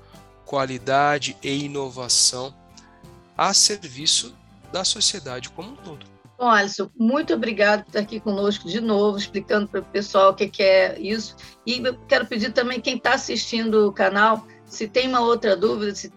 qualidade 0.44 1.36
e 1.42 1.64
inovação 1.64 2.54
a 3.36 3.54
serviço 3.54 4.34
da 4.72 4.84
sociedade 4.84 5.48
como 5.50 5.70
um 5.70 5.76
todo. 5.76 6.17
Bom, 6.38 6.48
Alisson, 6.48 6.88
muito 6.96 7.34
obrigado 7.34 7.82
por 7.82 7.88
estar 7.88 7.98
aqui 7.98 8.20
conosco 8.20 8.68
de 8.68 8.80
novo, 8.80 9.18
explicando 9.18 9.66
para 9.66 9.80
o 9.80 9.84
pessoal 9.84 10.30
o 10.30 10.34
que 10.34 10.62
é 10.62 10.96
isso. 11.00 11.34
E 11.66 11.82
quero 12.06 12.26
pedir 12.26 12.52
também 12.52 12.80
quem 12.80 12.96
está 12.96 13.14
assistindo 13.14 13.88
o 13.88 13.92
canal, 13.92 14.46
se 14.64 14.86
tem 14.86 15.08
uma 15.08 15.18
outra 15.20 15.56
dúvida, 15.56 15.92
se 15.96 16.12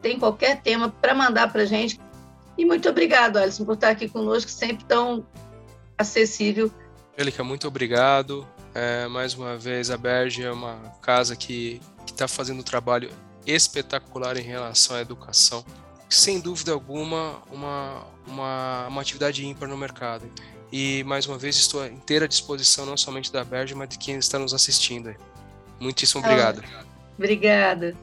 tem 0.00 0.20
qualquer 0.20 0.62
tema, 0.62 0.88
para 0.88 1.12
mandar 1.16 1.50
para 1.52 1.62
a 1.62 1.66
gente. 1.66 2.00
E 2.56 2.64
muito 2.64 2.88
obrigado, 2.88 3.38
Alisson, 3.38 3.64
por 3.64 3.74
estar 3.74 3.88
aqui 3.88 4.08
conosco, 4.08 4.48
sempre 4.48 4.84
tão 4.84 5.26
acessível. 5.98 6.70
Elica, 7.18 7.42
muito 7.42 7.66
obrigado. 7.66 8.46
É, 8.72 9.08
mais 9.08 9.34
uma 9.34 9.56
vez, 9.56 9.90
a 9.90 9.96
Berge 9.96 10.44
é 10.44 10.52
uma 10.52 10.76
casa 11.02 11.34
que 11.34 11.80
está 12.06 12.28
fazendo 12.28 12.60
um 12.60 12.62
trabalho 12.62 13.10
espetacular 13.44 14.36
em 14.36 14.42
relação 14.42 14.94
à 14.94 15.00
educação 15.00 15.64
sem 16.08 16.40
dúvida 16.40 16.72
alguma, 16.72 17.42
uma, 17.50 18.06
uma, 18.26 18.86
uma 18.88 19.00
atividade 19.00 19.44
ímpar 19.46 19.68
no 19.68 19.76
mercado. 19.76 20.30
E, 20.72 21.04
mais 21.04 21.26
uma 21.26 21.38
vez, 21.38 21.56
estou 21.56 21.80
à 21.82 21.88
inteira 21.88 22.26
disposição, 22.26 22.84
não 22.84 22.96
somente 22.96 23.32
da 23.32 23.44
Berge, 23.44 23.74
mas 23.74 23.88
de 23.88 23.98
quem 23.98 24.16
está 24.16 24.38
nos 24.38 24.52
assistindo. 24.52 25.14
Muitíssimo 25.80 26.22
obrigado. 26.24 26.62
Obrigada. 27.16 27.96